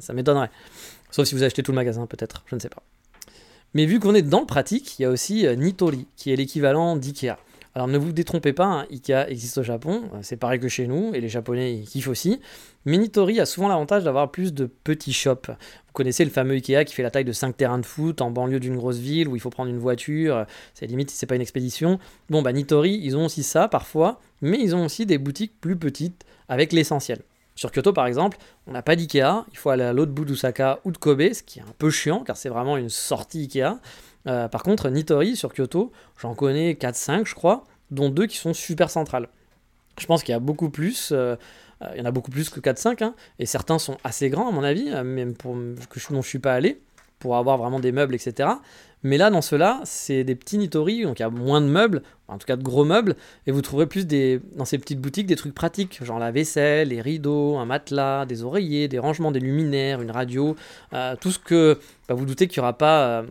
[0.01, 0.51] Ça, m'étonnerait.
[1.11, 2.43] Sauf si vous achetez tout le magasin, peut-être.
[2.47, 2.83] Je ne sais pas.
[3.75, 6.37] Mais vu qu'on est dans le pratique, il y a aussi euh, Nitori, qui est
[6.37, 7.39] l'équivalent d'IKEA.
[7.75, 10.89] Alors ne vous détrompez pas, hein, Ikea existe au Japon, euh, c'est pareil que chez
[10.89, 12.41] nous, et les Japonais ils kiffent aussi.
[12.85, 15.49] Mais Nitori a souvent l'avantage d'avoir plus de petits shops.
[15.51, 18.31] Vous connaissez le fameux Ikea qui fait la taille de 5 terrains de foot en
[18.33, 21.37] banlieue d'une grosse ville où il faut prendre une voiture, c'est limite si c'est pas
[21.37, 22.01] une expédition.
[22.29, 25.77] Bon bah Nitori, ils ont aussi ça parfois, mais ils ont aussi des boutiques plus
[25.77, 27.21] petites avec l'essentiel.
[27.55, 30.81] Sur Kyoto, par exemple, on n'a pas d'IKEA, il faut aller à l'autre bout d'Osaka
[30.85, 33.79] ou de Kobe, ce qui est un peu chiant car c'est vraiment une sortie IKEA.
[34.27, 38.55] Euh, par contre, Nitori sur Kyoto, j'en connais 4-5 je crois, dont deux qui sont
[38.55, 39.29] super centrales.
[39.99, 41.37] Je pense qu'il y a beaucoup plus, euh,
[41.83, 44.49] euh, il y en a beaucoup plus que 4-5, hein, et certains sont assez grands
[44.49, 45.55] à mon avis, même pour
[45.89, 46.81] que je, dont je suis pas allé,
[47.19, 48.49] pour avoir vraiment des meubles, etc.
[49.03, 52.03] Mais là, dans ceux-là, c'est des petits Nitori, donc il y a moins de meubles,
[52.29, 53.17] en tout cas de gros meubles,
[53.47, 56.89] et vous trouverez plus des, dans ces petites boutiques des trucs pratiques, genre la vaisselle,
[56.89, 60.55] les rideaux, un matelas, des oreillers, des rangements, des luminaires, une radio,
[61.21, 63.25] tout ce que bah, vous doutez qu'il n'y aura pas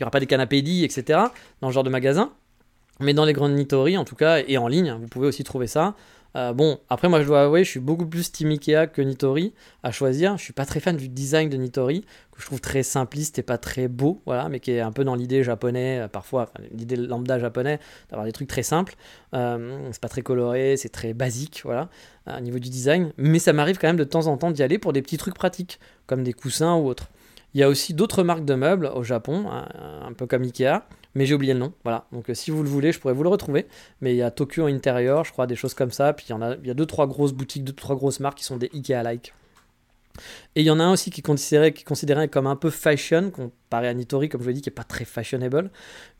[0.00, 1.20] il n'y aura pas des canapés lits, etc.
[1.60, 2.32] dans ce genre de magasin.
[3.00, 5.66] Mais dans les grandes Nitori, en tout cas, et en ligne, vous pouvez aussi trouver
[5.66, 5.94] ça.
[6.36, 9.52] Euh, bon, après, moi, je dois avouer, je suis beaucoup plus Team Ikea que Nitori
[9.82, 10.36] à choisir.
[10.38, 13.42] Je suis pas très fan du design de Nitori, que je trouve très simpliste et
[13.42, 16.96] pas très beau, voilà, mais qui est un peu dans l'idée japonais, euh, parfois, l'idée
[16.96, 17.80] lambda japonais,
[18.10, 18.94] d'avoir des trucs très simples.
[19.34, 21.88] Euh, c'est pas très coloré, c'est très basique, voilà,
[22.26, 23.12] au niveau du design.
[23.16, 25.34] Mais ça m'arrive quand même de temps en temps d'y aller pour des petits trucs
[25.34, 27.08] pratiques, comme des coussins ou autres.
[27.54, 30.82] Il y a aussi d'autres marques de meubles au Japon, un, peu comme Ikea,
[31.14, 31.72] mais j'ai oublié le nom.
[31.82, 32.06] Voilà.
[32.12, 33.66] Donc euh, si vous le voulez, je pourrais vous le retrouver.
[34.00, 36.12] Mais il y a Tokyo Interior, je crois, des choses comme ça.
[36.12, 38.20] Puis il y en a, il y a deux trois grosses boutiques, deux trois grosses
[38.20, 39.34] marques qui sont des Ikea-like.
[40.54, 42.70] Et il y en a un aussi qui est considéré, qui est comme un peu
[42.70, 45.70] fashion, comparé à Nitori, comme je l'ai dit, qui n'est pas très fashionable,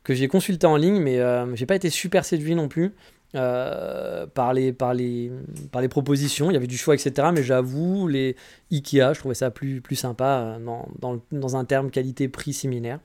[0.05, 2.95] que j'ai consulté en ligne, mais euh, j'ai pas été super séduit non plus.
[3.37, 5.31] Euh, par, les, par, les,
[5.71, 6.51] par les propositions.
[6.51, 7.29] Il y avait du choix, etc.
[7.33, 8.35] Mais j'avoue, les
[8.73, 10.59] Ikea, je trouvais ça plus, plus sympa euh,
[10.99, 12.99] dans, dans, un terme qualité-prix similaire.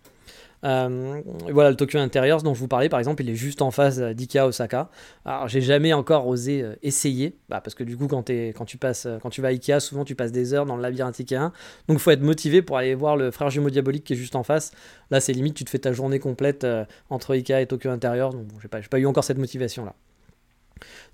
[0.64, 1.22] Euh,
[1.52, 4.00] voilà, le Tokyo Interiors dont je vous parlais, par exemple, il est juste en face
[4.00, 4.90] d'IKEA Osaka.
[5.26, 9.08] Alors, j'ai jamais encore osé essayer, bah, parce que du coup, quand, quand, tu passes,
[9.22, 11.52] quand tu vas à Ikea, souvent tu passes des heures dans le labyrinthe Ikea.
[11.88, 14.36] Donc, il faut être motivé pour aller voir le frère jumeau diabolique qui est juste
[14.36, 14.72] en face.
[15.12, 16.66] Là, c'est limite, tu te fais ta journée complète
[17.12, 18.34] entre Ikea et Tokyo Interiors.
[18.34, 19.94] Donc, bon, j'ai pas, pas eu encore cette motivation-là.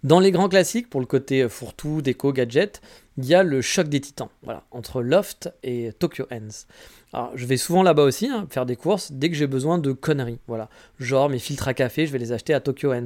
[0.04, 2.82] Dans les grands classiques, pour le côté fourre-tout, déco, gadget,
[3.18, 6.66] il y a le choc des titans, voilà, entre Loft et Tokyo Hands.
[7.14, 9.92] Alors, je vais souvent là-bas aussi hein, faire des courses dès que j'ai besoin de
[9.92, 10.70] conneries, voilà.
[11.00, 13.06] Genre mes filtres à café, je vais les acheter à Tokyo Hands.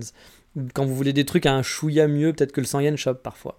[0.73, 3.15] Quand vous voulez des trucs à un chouïa mieux, peut-être que le 100 yen shop
[3.15, 3.57] parfois.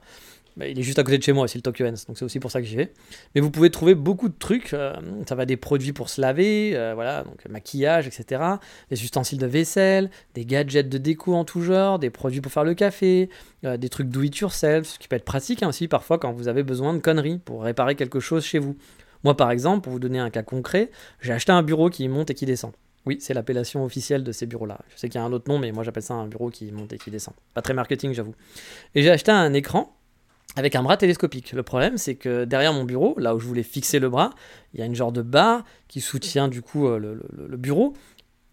[0.57, 2.25] Bah, il est juste à côté de chez moi aussi, le Tokyo Hands, donc c'est
[2.25, 2.93] aussi pour ça que j'y vais.
[3.35, 4.73] Mais vous pouvez trouver beaucoup de trucs.
[4.73, 4.95] euh,
[5.29, 8.43] ça va des produits pour se laver, euh, voilà, donc maquillage, etc.
[8.91, 12.65] Des ustensiles de vaisselle, des gadgets de déco en tout genre, des produits pour faire
[12.65, 13.29] le café,
[13.65, 16.33] euh, des trucs do it yourself, ce qui peut être pratique hein, aussi parfois quand
[16.33, 18.77] vous avez besoin de conneries pour réparer quelque chose chez vous.
[19.25, 20.91] Moi, par exemple, pour vous donner un cas concret,
[21.21, 22.73] j'ai acheté un bureau qui monte et qui descend.
[23.07, 24.79] Oui, c'est l'appellation officielle de ces bureaux-là.
[24.89, 26.71] Je sais qu'il y a un autre nom, mais moi j'appelle ça un bureau qui
[26.73, 27.35] monte et qui descend.
[27.55, 28.35] Pas très marketing, j'avoue.
[28.95, 29.96] Et j'ai acheté un écran
[30.57, 31.53] avec un bras télescopique.
[31.53, 34.31] Le problème, c'est que derrière mon bureau, là où je voulais fixer le bras,
[34.75, 37.93] il y a une genre de barre qui soutient du coup euh, le, bureau,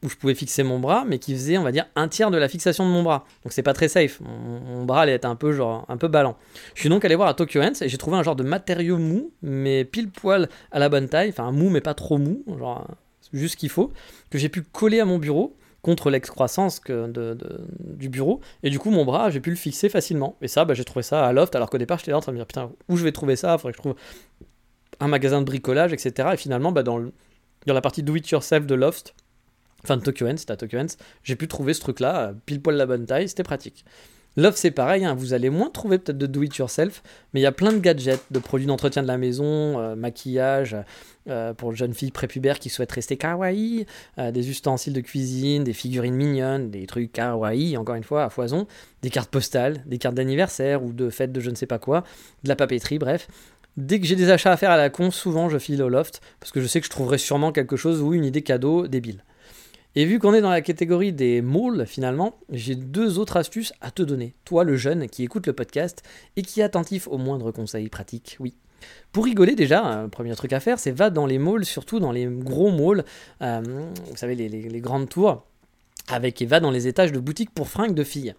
[0.03, 2.37] où je pouvais fixer mon bras, mais qui faisait, on va dire, un tiers de
[2.37, 3.25] la fixation de mon bras.
[3.43, 4.19] Donc c'est pas très safe.
[4.19, 6.37] Mon, bras allait être un peu genre un peu ballant.
[6.75, 8.97] Je suis donc allé voir à Tokyo Hands et j'ai trouvé un genre de matériau
[8.97, 12.85] mou, mais pile poil à la bonne taille, enfin mou mais pas trop mou, genre
[13.31, 13.91] juste ce qu'il faut,
[14.29, 17.37] que j'ai pu coller à mon bureau contre l'excroissance de-
[17.79, 18.39] du bureau.
[18.63, 20.37] Et du coup, mon bras, j'ai pu le fixer facilement.
[20.41, 22.31] Et ça, bah, j'ai trouvé ça à Loft, alors qu'au départ, j'étais là en train
[22.31, 23.53] de me dire, putain, où je vais trouver ça?
[23.53, 23.95] Il faudrait que je trouve
[24.99, 26.29] un magasin de bricolage, etc.
[26.33, 26.99] Et finalement, bah, dans,
[27.67, 29.13] dans la partie do-it-yourself de Loft,
[29.83, 30.79] enfin de Tokyo c'était à Tokyo
[31.23, 33.83] j'ai pu trouver ce truc-là, euh, pile poil la bonne taille, c'était pratique.
[34.35, 37.03] Loft, c'est pareil, hein, vous allez moins trouver peut-être de do-it-yourself,
[37.33, 40.75] mais il y a plein de gadgets, de produits d'entretien de la maison, euh, maquillage,
[41.29, 43.85] euh, pour jeunes filles prépubères qui souhaitent rester kawaii,
[44.17, 48.29] euh, des ustensiles de cuisine, des figurines mignonnes, des trucs kawaii, encore une fois, à
[48.31, 48.65] foison,
[49.03, 52.03] des cartes postales, des cartes d'anniversaire ou de fête de je ne sais pas quoi,
[52.43, 53.27] de la papeterie, bref.
[53.77, 56.21] Dès que j'ai des achats à faire à la con, souvent je file au loft,
[56.39, 59.23] parce que je sais que je trouverai sûrement quelque chose ou une idée cadeau débile.
[59.95, 63.91] Et vu qu'on est dans la catégorie des malls, finalement, j'ai deux autres astuces à
[63.91, 64.33] te donner.
[64.43, 66.01] Toi, le jeune qui écoute le podcast
[66.35, 68.55] et qui est attentif aux moindres conseils pratiques, oui.
[69.11, 72.11] Pour rigoler déjà, un premier truc à faire, c'est va dans les malls, surtout dans
[72.11, 73.05] les gros malls,
[73.41, 73.61] euh,
[74.09, 75.45] vous savez, les, grandes tours,
[76.09, 78.35] avec et va dans les étages de boutiques pour fringues de filles.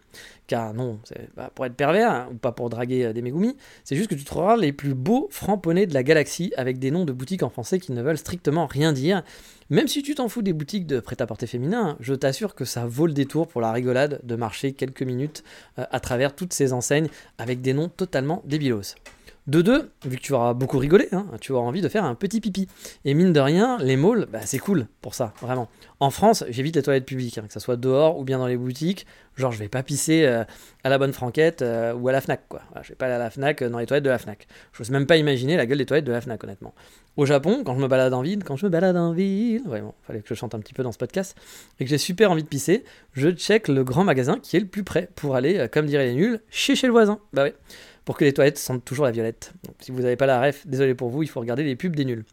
[0.46, 3.56] Car non, c'est pas pour être pervers, hein, ou pas pour draguer euh, des mégoumis,
[3.82, 7.06] c'est juste que tu trouveras les plus beaux framponnés de la galaxie avec des noms
[7.06, 9.22] de boutiques en français qui ne veulent strictement rien dire.
[9.70, 13.06] Même si tu t'en fous des boutiques de prêt-à-porter féminin, je t'assure que ça vaut
[13.06, 15.42] le détour pour la rigolade de marcher quelques minutes
[15.78, 17.08] euh, à travers toutes ces enseignes
[17.38, 18.96] avec des noms totalement débilos.
[19.46, 22.14] De deux, vu que tu auras beaucoup rigolé, hein, tu auras envie de faire un
[22.14, 22.66] petit pipi.
[23.04, 25.68] Et mine de rien, les malls, bah, c'est cool pour ça, vraiment.
[26.00, 28.56] En France, j'évite les toilettes publiques, hein, que ce soit dehors ou bien dans les
[28.56, 29.06] boutiques.
[29.36, 30.44] Genre, je vais pas pisser euh,
[30.82, 32.62] à la bonne franquette euh, ou à la Fnac, quoi.
[32.82, 34.46] Je vais pas aller à la Fnac euh, dans les toilettes de la Fnac.
[34.72, 36.72] Je n'ose même pas imaginer la gueule des toilettes de la Fnac, honnêtement.
[37.18, 39.94] Au Japon, quand je me balade en ville, quand je me balade en ville, vraiment,
[40.06, 41.36] fallait que je chante un petit peu dans ce podcast,
[41.78, 42.82] et que j'ai super envie de pisser,
[43.12, 46.14] je check le grand magasin qui est le plus près pour aller, comme diraient les
[46.14, 47.20] nuls, chez chez le voisin.
[47.32, 47.54] Bah ouais,
[48.04, 49.52] pour que les toilettes sentent toujours la violette.
[49.80, 52.04] Si vous n'avez pas la ref, désolé pour vous, il faut regarder les pubs des
[52.04, 52.24] nuls.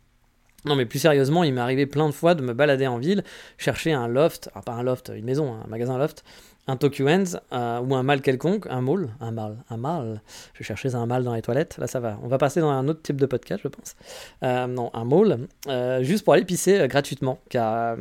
[0.66, 3.24] Non mais plus sérieusement, il m'est arrivé plein de fois de me balader en ville,
[3.58, 6.24] chercher un loft, ah, pas un loft, une maison, un magasin loft,
[6.68, 10.22] un Tokyo Hands euh, ou un mall quelconque, un mall, un mall, un mall.
[10.54, 12.20] Je cherchais un mall dans les toilettes, là ça va.
[12.22, 13.96] On va passer dans un autre type de podcast, je pense.
[14.44, 17.98] Euh, non, un mall, euh, juste pour aller pisser gratuitement, car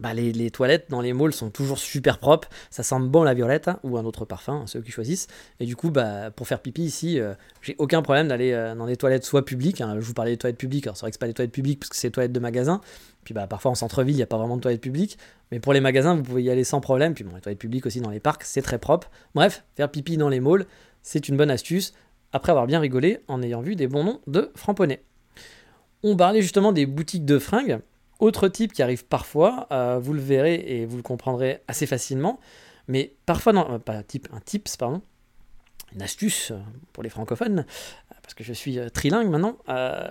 [0.00, 3.68] bah, les, toilettes dans les malls sont toujours super propres, ça sent bon la violette
[3.68, 5.28] hein, ou un autre parfum, ceux qui choisissent.
[5.60, 8.86] Et du coup, bah, pour faire pipi ici, euh, j'ai aucun problème d'aller euh, dans
[8.86, 11.16] des toilettes soit publiques, hein, je vous parlais des toilettes publiques, alors c'est vrai que
[11.16, 12.80] c'est pas des toilettes publiques parce que c'est des toilettes de magasin,
[13.24, 15.18] puis bah, parfois en centre-ville il n'y a pas vraiment de toilettes publiques,
[15.52, 17.86] mais pour les magasins vous pouvez y aller sans problème, puis bon, les toilettes publiques
[17.86, 19.10] aussi dans les parcs, c'est très propre.
[19.34, 20.66] Bref, faire pipi dans les malls,
[21.02, 21.92] c'est une bonne astuce,
[22.32, 25.02] après avoir bien rigolé en ayant vu des bons noms de framponnets.
[26.02, 27.80] On parlait justement des boutiques de fringues.
[28.20, 32.38] Autre type qui arrive parfois, euh, vous le verrez et vous le comprendrez assez facilement,
[32.86, 35.00] mais parfois, non, euh, pas un type, un tips, pardon,
[35.94, 36.58] une astuce euh,
[36.92, 37.64] pour les francophones,
[38.30, 40.06] parce que je suis euh, trilingue maintenant, euh,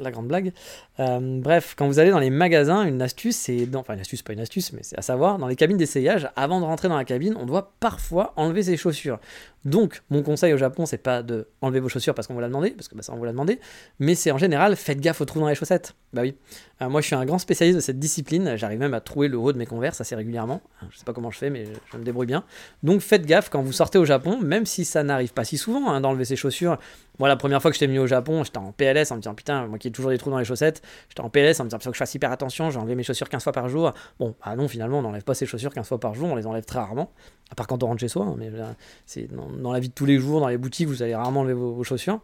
[0.00, 0.52] la grande blague.
[0.98, 4.32] Euh, bref, quand vous allez dans les magasins, une astuce, c'est, enfin une astuce, pas
[4.32, 7.04] une astuce, mais c'est à savoir, dans les cabines d'essayage, avant de rentrer dans la
[7.04, 9.20] cabine, on doit parfois enlever ses chaussures.
[9.64, 12.48] Donc, mon conseil au Japon, c'est pas de enlever vos chaussures parce qu'on vous l'a
[12.48, 13.60] demandé, parce que bah, ça on vous l'a demandé,
[14.00, 15.94] mais c'est en général, faites gaffe aux trous dans les chaussettes.
[16.12, 16.34] Bah oui.
[16.80, 18.56] Moi, je suis un grand spécialiste de cette discipline.
[18.56, 20.60] J'arrive même à trouver le haut de mes converses assez régulièrement.
[20.90, 22.42] Je sais pas comment je fais, mais je me débrouille bien.
[22.82, 25.88] Donc, faites gaffe quand vous sortez au Japon, même si ça n'arrive pas si souvent
[25.88, 26.78] hein, d'enlever ses chaussures.
[27.22, 29.36] Moi, la première fois que j'étais venu au Japon, j'étais en PLS en me disant
[29.36, 31.68] putain, moi qui ai toujours des trous dans les chaussettes, j'étais en PLS en me
[31.68, 33.68] disant il faut que je fasse hyper attention, j'ai enlevé mes chaussures 15 fois par
[33.68, 33.92] jour.
[34.18, 36.48] Bon, ah non, finalement, on n'enlève pas ses chaussures 15 fois par jour, on les
[36.48, 37.12] enlève très rarement,
[37.52, 38.26] à part quand on rentre chez soi.
[38.26, 38.64] hein, mais euh,
[39.06, 41.54] c'est dans, la vie de tous les jours, dans les boutiques, vous allez rarement enlever
[41.54, 42.18] vos chaussures.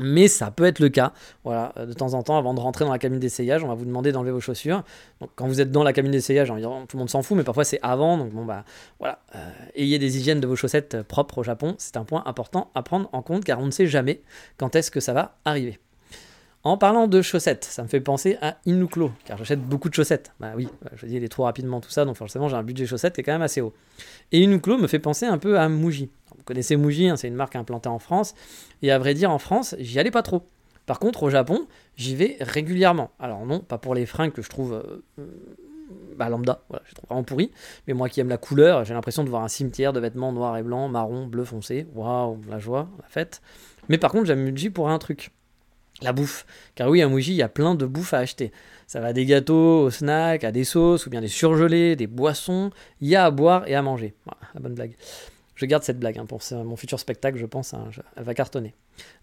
[0.00, 1.12] Mais ça peut être le cas.
[1.44, 3.84] Voilà, de temps en temps, avant de rentrer dans la cabine d'essayage, on va vous
[3.84, 4.82] demander d'enlever vos chaussures.
[5.20, 7.64] Donc, quand vous êtes dans la cabine d'essayage, tout le monde s'en fout, mais parfois
[7.64, 8.16] c'est avant.
[8.16, 8.64] Donc, bon, bah,
[8.98, 9.20] voilà.
[9.36, 11.74] Euh, ayez des hygiènes de vos chaussettes propres au Japon.
[11.78, 14.22] C'est un point important à prendre en compte car on ne sait jamais
[14.56, 15.78] quand est-ce que ça va arriver.
[16.62, 20.32] En parlant de chaussettes, ça me fait penser à Inuklo, car j'achète beaucoup de chaussettes.
[20.40, 23.14] Bah oui, je dis les trop rapidement tout ça, donc forcément j'ai un budget chaussettes
[23.14, 23.72] qui est quand même assez haut.
[24.30, 26.10] Et Inuklo me fait penser un peu à Muji.
[26.50, 28.34] Connaissez Muji, hein, c'est une marque implantée en France,
[28.82, 30.42] et à vrai dire en France, j'y allais pas trop.
[30.84, 33.12] Par contre, au Japon, j'y vais régulièrement.
[33.20, 35.24] Alors non, pas pour les fringues que je trouve euh,
[36.16, 37.52] bah, lambda, voilà, je trouve vraiment pourri.
[37.86, 40.56] Mais moi qui aime la couleur, j'ai l'impression de voir un cimetière de vêtements noirs
[40.56, 41.86] et blancs, marron, bleu foncé.
[41.94, 43.42] Waouh, la joie, la fête.
[43.88, 45.30] Mais par contre, j'aime Muji pour un truc
[46.02, 46.46] la bouffe.
[46.74, 48.50] Car oui, à Muji, il y a plein de bouffe à acheter.
[48.88, 52.72] Ça va des gâteaux, aux snacks, à des sauces, ou bien des surgelés, des boissons.
[53.00, 54.14] Il y a à boire et à manger.
[54.24, 54.96] Voilà, la bonne blague.
[55.60, 58.72] Je garde cette blague hein, pour mon futur spectacle, je pense, hein, elle va cartonner.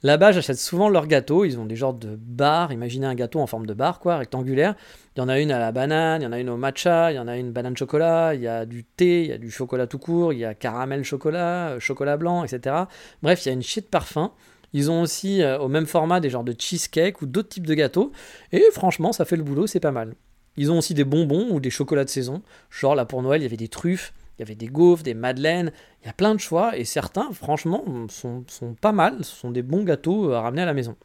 [0.04, 1.46] Là-bas, j'achète souvent leurs gâteaux.
[1.46, 2.72] Ils ont des genres de bars.
[2.72, 4.76] Imaginez un gâteau en forme de bar, quoi, rectangulaire.
[5.16, 7.12] Il y en a une à la banane, il y en a une au matcha,
[7.12, 9.40] il y en a une banane chocolat, il y a du thé, il y a
[9.40, 12.84] du chocolat tout court, il y a caramel chocolat, euh, chocolat blanc, etc.
[13.24, 14.32] Bref, il y a une de parfum.
[14.74, 17.74] Ils ont aussi euh, au même format des genres de cheesecake ou d'autres types de
[17.74, 18.12] gâteaux.
[18.52, 20.14] Et franchement, ça fait le boulot, c'est pas mal.
[20.56, 22.44] Ils ont aussi des bonbons ou des chocolats de saison.
[22.70, 25.14] Genre là pour Noël, il y avait des truffes, il y avait des gaufres, des
[25.14, 25.72] madeleines.
[26.02, 28.44] Il y a plein de choix et certains, franchement, sont,
[28.80, 29.24] pas mal.
[29.24, 30.96] Ce sont des bons gâteaux à ramener à la maison.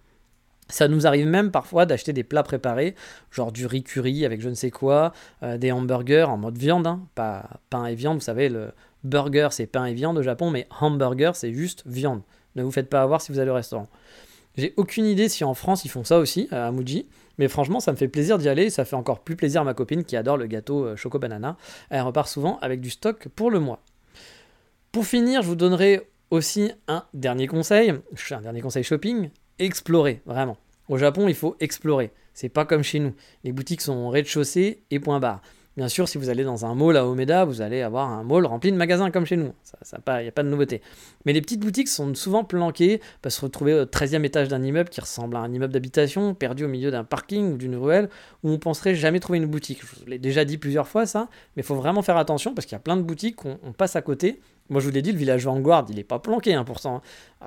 [0.68, 2.94] Ça nous arrive même parfois d'acheter des plats préparés,
[3.30, 5.12] genre du riz curry avec je ne sais quoi,
[5.42, 7.00] euh, des hamburgers en mode viande, hein.
[7.14, 8.18] pas pain et viande.
[8.18, 8.72] Vous savez, le
[9.04, 12.22] burger c'est pain et viande au Japon, mais hamburger c'est juste viande.
[12.54, 13.88] Ne vous faites pas avoir si vous allez au restaurant.
[14.56, 17.06] J'ai aucune idée si en France ils font ça aussi, à Muji,
[17.38, 19.74] mais franchement ça me fait plaisir d'y aller, ça fait encore plus plaisir à ma
[19.74, 21.56] copine qui adore le gâteau euh, Choco Banana.
[21.90, 23.82] Elle repart souvent avec du stock pour le mois.
[24.92, 27.94] Pour finir, je vous donnerai aussi un dernier conseil,
[28.30, 30.56] un dernier conseil shopping, explorer, vraiment.
[30.88, 32.10] Au Japon, il faut explorer.
[32.34, 33.14] C'est pas comme chez nous.
[33.44, 35.40] Les boutiques sont au rez-de-chaussée et point barre.
[35.76, 38.44] Bien sûr, si vous allez dans un mall à Omeda, vous allez avoir un mall
[38.44, 39.54] rempli de magasins comme chez nous.
[40.06, 40.82] Il n'y a pas de nouveauté.
[41.24, 44.90] Mais les petites boutiques sont souvent planquées, peuvent se retrouver au 13e étage d'un immeuble
[44.90, 48.10] qui ressemble à un immeuble d'habitation, perdu au milieu d'un parking ou d'une ruelle,
[48.42, 49.80] où on penserait jamais trouver une boutique.
[49.80, 52.66] Je vous l'ai déjà dit plusieurs fois ça, mais il faut vraiment faire attention parce
[52.66, 54.40] qu'il y a plein de boutiques qu'on passe à côté
[54.72, 56.88] moi, je vous l'ai dit, le village Vanguard, il n'est pas planqué, 1%.
[56.88, 57.00] Hein,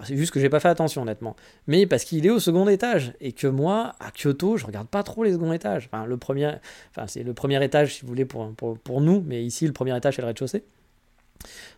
[0.04, 1.36] c'est juste que j'ai pas fait attention, honnêtement.
[1.66, 3.14] Mais parce qu'il est au second étage.
[3.20, 5.90] Et que moi, à Kyoto, je regarde pas trop les seconds étages.
[5.92, 6.54] Enfin, le premier,
[6.92, 9.24] enfin, c'est le premier étage, si vous voulez, pour, pour, nous.
[9.26, 10.64] Mais ici, le premier étage, c'est le rez-de-chaussée.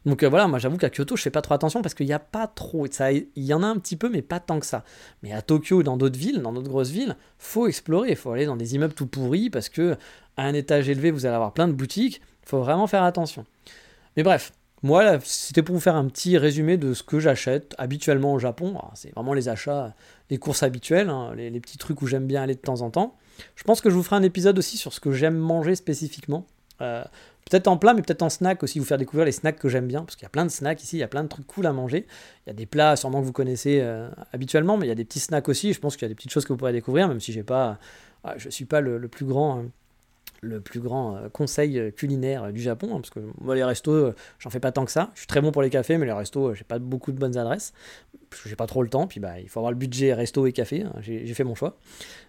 [0.05, 2.13] Donc euh, voilà, moi j'avoue qu'à Kyoto, je fais pas trop attention parce qu'il n'y
[2.13, 2.85] a pas trop.
[2.85, 4.83] Il y en a un petit peu, mais pas tant que ça.
[5.23, 8.15] Mais à Tokyo ou dans d'autres villes, dans d'autres grosses villes, faut explorer.
[8.15, 9.97] Faut aller dans des immeubles tout pourris parce que
[10.37, 12.21] à un étage élevé, vous allez avoir plein de boutiques.
[12.45, 13.45] Faut vraiment faire attention.
[14.15, 18.33] Mais bref, moi, c'était pour vous faire un petit résumé de ce que j'achète habituellement
[18.33, 18.77] au Japon.
[18.93, 19.95] C'est vraiment les achats,
[20.29, 23.15] les courses habituelles, hein, les, petits trucs où j'aime bien aller de temps en temps.
[23.55, 26.45] Je pense que je vous ferai un épisode aussi sur ce que j'aime manger spécifiquement.
[26.81, 27.03] Euh,
[27.49, 29.87] peut-être en plat, mais peut-être en snack aussi, vous faire découvrir les snacks que j'aime
[29.87, 31.47] bien, parce qu'il y a plein de snacks ici, il y a plein de trucs
[31.47, 32.05] cool à manger.
[32.45, 34.95] Il y a des plats sûrement que vous connaissez euh, habituellement, mais il y a
[34.95, 35.73] des petits snacks aussi.
[35.73, 37.43] Je pense qu'il y a des petites choses que vous pourrez découvrir, même si j'ai
[37.43, 37.79] pas,
[38.23, 39.65] ah, suis pas le, plus grand.
[40.41, 43.63] Le plus grand euh, conseil euh, culinaire euh, du Japon, hein, parce que moi les
[43.63, 45.09] restos, j'en fais pas tant que ça.
[45.15, 47.37] Je suis très bon pour les cafés, mais les restos, j'ai pas beaucoup de bonnes
[47.37, 47.73] adresses,
[48.29, 50.45] parce que j'ai pas trop le temps, puis bah, il faut avoir le budget resto
[50.45, 51.77] et café, hein, j'ai fait mon choix.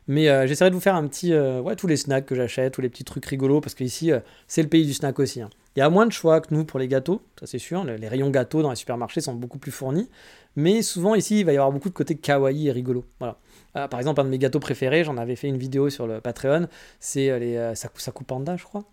[0.07, 2.89] Mais j'essaierai de vous faire un petit, ouais, tous les snacks que j'achète, tous les
[2.89, 4.11] petits trucs rigolos, parce qu'ici,
[4.47, 5.43] c'est le pays du snack aussi.
[5.43, 5.51] Hein.
[5.77, 8.09] Il y a moins de choix que nous pour les gâteaux, ça c'est sûr, les
[8.09, 10.09] rayons gâteaux dans les supermarchés sont beaucoup plus fournis,
[10.57, 13.05] mais souvent ici, il va y avoir beaucoup de côté kawaii et rigolo.
[13.19, 13.39] Voilà.
[13.75, 16.21] Ah, par exemple, un de mes gâteaux préférés, j'en avais fait une vidéo sur le
[16.21, 16.69] Patreon,
[17.01, 18.85] c'est euh, les euh, Saku Panda, je crois.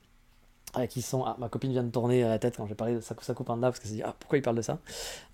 [0.90, 1.24] qui sont.
[1.24, 3.80] Ah, ma copine vient de tourner la tête quand j'ai parlé de Saku Panda parce
[3.80, 4.80] qu'elle s'est dit Ah, pourquoi il parle de ça?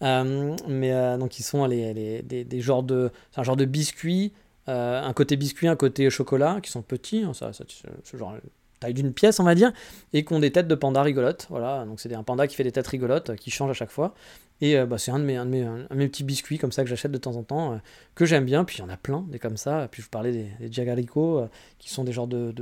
[0.04, 3.12] Euh, Mais donc, ils sont les, des, genres de.
[3.36, 4.34] Un genre de biscuits,
[4.68, 8.36] un côté biscuit, un côté chocolat, qui sont petits, hein, ça, ce genre
[8.82, 9.72] taille d'une pièce, on va dire,
[10.12, 11.48] et qui ont des têtes de panda rigolotes.
[11.50, 14.14] Voilà, donc c'est un panda qui fait des têtes rigolotes, qui change à chaque fois.
[14.62, 17.18] Et euh, bah, c'est un, de mes, un, petits biscuits comme ça que j'achète de
[17.18, 17.78] temps en temps, euh,
[18.14, 18.64] que j'aime bien.
[18.64, 19.88] Puis il y en a plein, des comme ça.
[19.92, 21.48] Puis je vous parlais des, des Jagariko, euh,
[21.80, 22.54] qui sont des genres de,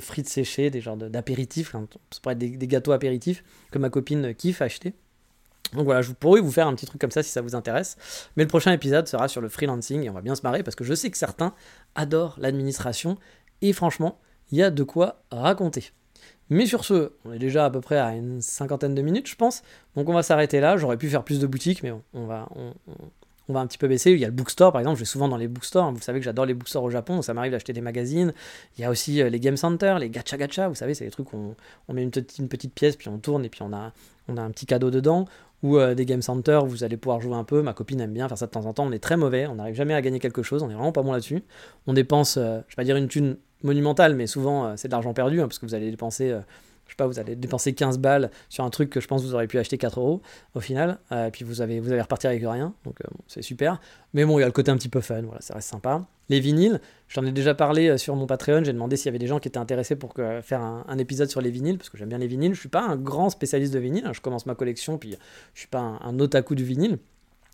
[0.00, 1.72] frites séchées, des genres d'apéritifs.
[1.72, 1.80] ça
[2.20, 4.94] pourrait être des, gâteaux apéritifs que ma copine kiffe acheter.
[5.72, 7.96] Donc voilà, je pourrais vous faire un petit truc comme ça si ça vous intéresse.
[8.36, 10.76] Mais le prochain épisode sera sur le freelancing et on va bien se marrer parce
[10.76, 11.54] que je sais que certains
[11.94, 13.16] adorent l'administration
[13.62, 15.92] et franchement, il y a de quoi raconter.
[16.50, 19.36] Mais sur ce, on est déjà à peu près à une cinquantaine de minutes, je
[19.36, 19.62] pense.
[19.96, 20.76] Donc on va s'arrêter là.
[20.76, 22.48] J'aurais pu faire plus de boutiques, mais on, va,
[23.48, 24.12] un petit peu baisser.
[24.12, 25.90] Il y a le bookstore, par exemple, je vais souvent dans les bookstores.
[25.92, 28.34] Vous savez que j'adore les bookstores au Japon, ça m'arrive d'acheter des magazines.
[28.76, 31.10] Il y a aussi euh, les game centers, les gacha gacha, vous savez, c'est les
[31.10, 31.54] trucs où
[31.88, 33.92] on, met une petite, pièce, puis on tourne, et puis on a,
[34.28, 35.26] on a un petit cadeau dedans.
[35.62, 37.62] Ou euh, des game centers, vous allez pouvoir jouer un peu.
[37.62, 38.84] Ma copine aime bien faire ça de temps en temps.
[38.84, 41.02] On est très mauvais, on n'arrive jamais à gagner quelque chose, on est vraiment pas
[41.02, 41.42] bon là-dessus.
[41.86, 45.14] On dépense, euh, je vais pas dire une thune monumentale, mais souvent c'est de l'argent
[45.14, 46.34] perdu, hein, parce que vous allez dépenser
[46.86, 49.34] je sais pas, vous allez dépenser 15 balles sur un truc que je pense vous
[49.34, 50.20] auriez pu acheter 4 euros
[50.54, 53.42] au final, euh, et puis vous, avez, vous allez repartir avec rien, donc euh, c'est
[53.42, 53.80] super.
[54.12, 56.06] Mais bon, il y a le côté un petit peu fun, voilà, ça reste sympa.
[56.30, 59.18] Les vinyles, j'en ai déjà parlé euh, sur mon Patreon, j'ai demandé s'il y avait
[59.18, 62.08] des gens qui étaient intéressés pour faire un, épisode sur les vinyles, parce que j'aime
[62.08, 62.54] bien les vinyles.
[62.54, 65.16] Je suis pas un grand spécialiste de vinyle, hein, je commence ma collection, puis
[65.54, 66.98] je suis pas un, un otaku du vinyle.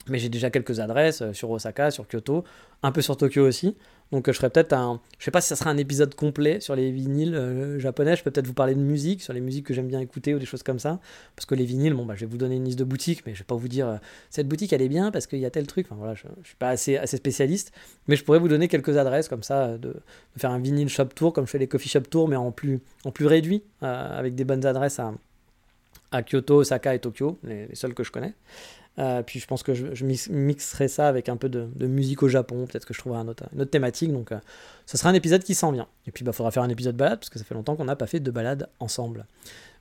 [0.08, 2.44] Mais j'ai déjà quelques adresses sur Osaka, sur Kyoto,
[2.82, 3.76] un peu sur Tokyo aussi.
[4.12, 6.60] Donc euh, je ferai peut-être un, je sais pas si ça sera un épisode complet
[6.60, 8.16] sur les vinyles euh, japonais.
[8.16, 10.38] Je peux peut-être vous parler de musique, sur les musiques que j'aime bien écouter ou
[10.38, 10.98] des choses comme ça.
[11.36, 13.34] Parce que les vinyles, bon bah je vais vous donner une liste de boutiques, mais
[13.34, 13.96] je vais pas vous dire euh,
[14.30, 15.86] cette boutique elle est bien parce qu'il y a tel truc.
[15.88, 17.72] Enfin voilà, je, je suis pas assez assez spécialiste,
[18.08, 19.94] mais je pourrais vous donner quelques adresses comme ça, de,
[20.36, 22.80] faire un vinyle shop tour comme je fais les coffee shop tour, mais en plus
[23.04, 25.00] en plus réduit, avec des bonnes adresses
[26.12, 28.34] à Kyoto, Osaka et Tokyo, les, les seuls que je connais.
[28.98, 32.66] Euh, puis je pense que je, mixerai ça avec un peu de, musique au Japon.
[32.66, 34.12] Peut-être que je trouverai un autre, une autre thématique.
[34.12, 34.38] Donc, euh,
[34.86, 35.88] ce sera un épisode qui s'en vient.
[36.06, 37.84] Et puis, il bah, faudra faire un épisode balade parce que ça fait longtemps qu'on
[37.84, 39.26] n'a pas fait de balade ensemble.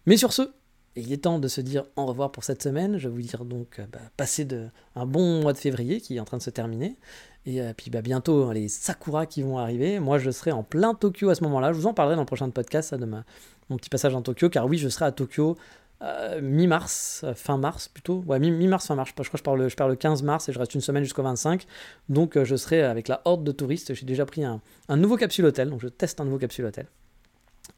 [0.06, 0.52] Mais sur ce,
[0.96, 2.98] il est temps de se dire au revoir pour cette semaine.
[2.98, 6.18] Je vais vous dire donc, euh, bah, passer de, un bon mois de février qui
[6.18, 6.98] est en train de se terminer.
[7.46, 10.00] Et puis bah, bientôt hein, les Sakura qui vont arriver.
[10.00, 11.74] Moi je serai en plein Tokyo à ce moment-là.
[11.74, 14.50] Je vous en parlerai dans le prochain podcast de mon petit passage en Tokyo.
[14.50, 15.58] Car oui, je serai à Tokyo
[16.02, 18.24] euh, mi-mars, fin mars plutôt.
[18.26, 19.10] Ouais, mi-mars, fin mars.
[19.10, 20.82] Je crois que je pars, le, je pars le 15 mars et je reste une
[20.82, 21.66] semaine jusqu'au 25.
[22.08, 23.94] Donc euh, je serai avec la horde de touristes.
[23.94, 25.70] J'ai déjà pris un, un nouveau capsule hôtel.
[25.70, 26.88] Donc je teste un nouveau capsule hôtel.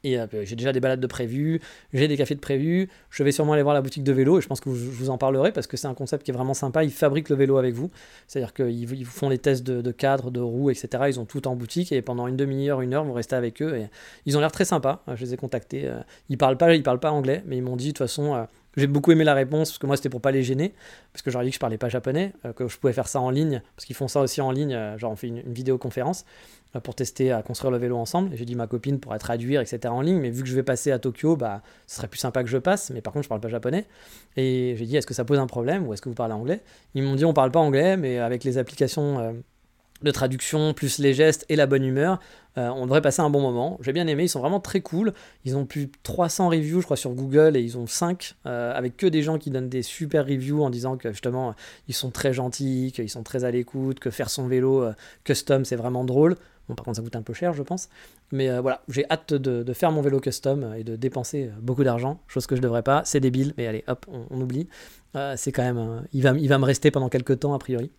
[0.04, 1.60] Et euh, j'ai déjà des balades de prévues,
[1.92, 2.88] j'ai des cafés de prévus.
[3.10, 5.10] Je vais sûrement aller voir la boutique de vélo et je pense que je vous
[5.10, 6.84] en parlerai parce que c'est un concept qui est vraiment sympa.
[6.84, 7.90] Ils fabriquent le vélo avec vous.
[8.26, 11.04] C'est-à-dire qu'ils vous font les tests de, de, cadre, de roues, etc.
[11.08, 13.76] Ils ont tout en boutique et pendant une demi-heure, une heure, vous restez avec eux.
[13.76, 13.86] Et
[14.26, 15.02] ils ont l'air très sympas.
[15.14, 15.86] Je les ai contactés.
[15.86, 18.34] Euh, ils parlent pas, ils parlent pas anglais, mais ils m'ont dit de toute façon
[18.34, 18.44] euh,
[18.76, 20.72] j'ai beaucoup aimé la réponse parce que moi c'était pour pas les gêner
[21.12, 23.20] parce que j'aurais dit que je parlais pas japonais, euh, que je pouvais faire ça
[23.20, 26.24] en ligne parce qu'ils font ça aussi en ligne, euh, genre on fait une, vidéoconférence
[26.76, 28.30] euh, pour tester à construire le vélo ensemble.
[28.34, 30.92] J'ai dit ma copine pourrait traduire etc en ligne, mais vu que je vais passer
[30.92, 33.40] à Tokyo, bah ce serait plus sympa que je passe, mais par contre je parle
[33.40, 33.86] pas japonais.
[34.36, 36.60] Et j'ai dit est-ce que ça pose un problème ou est-ce que vous parlez anglais?
[36.94, 39.34] Ils m'ont dit on parle pas anglais, mais avec les applications
[40.02, 42.18] de traduction, plus les gestes et la bonne humeur,
[42.58, 43.78] euh, on devrait passer un bon moment.
[43.80, 45.12] J'ai bien aimé, ils sont vraiment très cool.
[45.44, 48.96] Ils ont plus 300 reviews, je crois, sur Google et ils ont 5 euh, avec
[48.96, 51.54] que des gens qui donnent des super reviews en disant que justement
[51.88, 54.92] ils sont très gentils, qu'ils sont très à l'écoute, que faire son vélo euh,
[55.24, 56.36] custom c'est vraiment drôle.
[56.68, 57.88] Bon, par contre, ça coûte un peu cher, je pense.
[58.30, 62.46] Mais voilà, j'ai hâte de, faire mon vélo custom et de dépenser beaucoup d'argent, chose
[62.46, 63.02] que je devrais pas.
[63.04, 64.68] C'est débile, mais allez, hop, on, oublie.
[65.36, 66.04] c'est quand même.
[66.12, 67.90] il, va, il va me rester pendant quelques temps, a priori.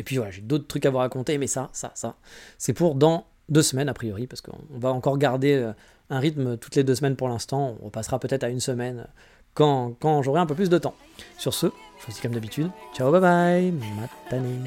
[0.00, 2.16] Et puis voilà, j'ai d'autres trucs à vous raconter, mais ça, ça, ça,
[2.56, 5.72] c'est pour dans deux semaines a priori, parce qu'on va encore garder euh,
[6.08, 7.76] un rythme toutes les deux semaines pour l'instant.
[7.82, 9.06] On passera peut-être à une semaine
[9.52, 10.94] quand, quand j'aurai un peu plus de temps.
[11.36, 14.64] Sur ce, je vous dis comme d'habitude, ciao, bye bye, matane.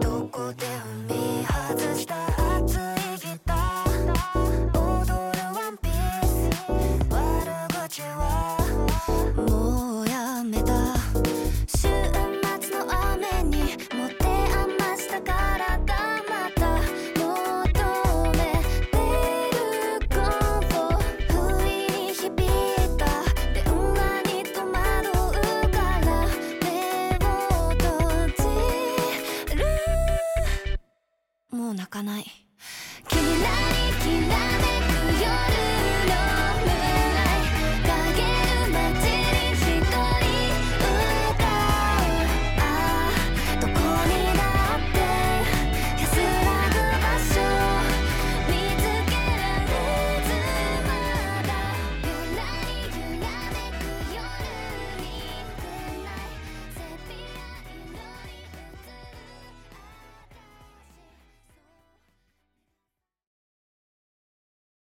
[0.00, 0.66] どこで
[1.08, 2.33] 踏み外した
[31.94, 32.33] かない。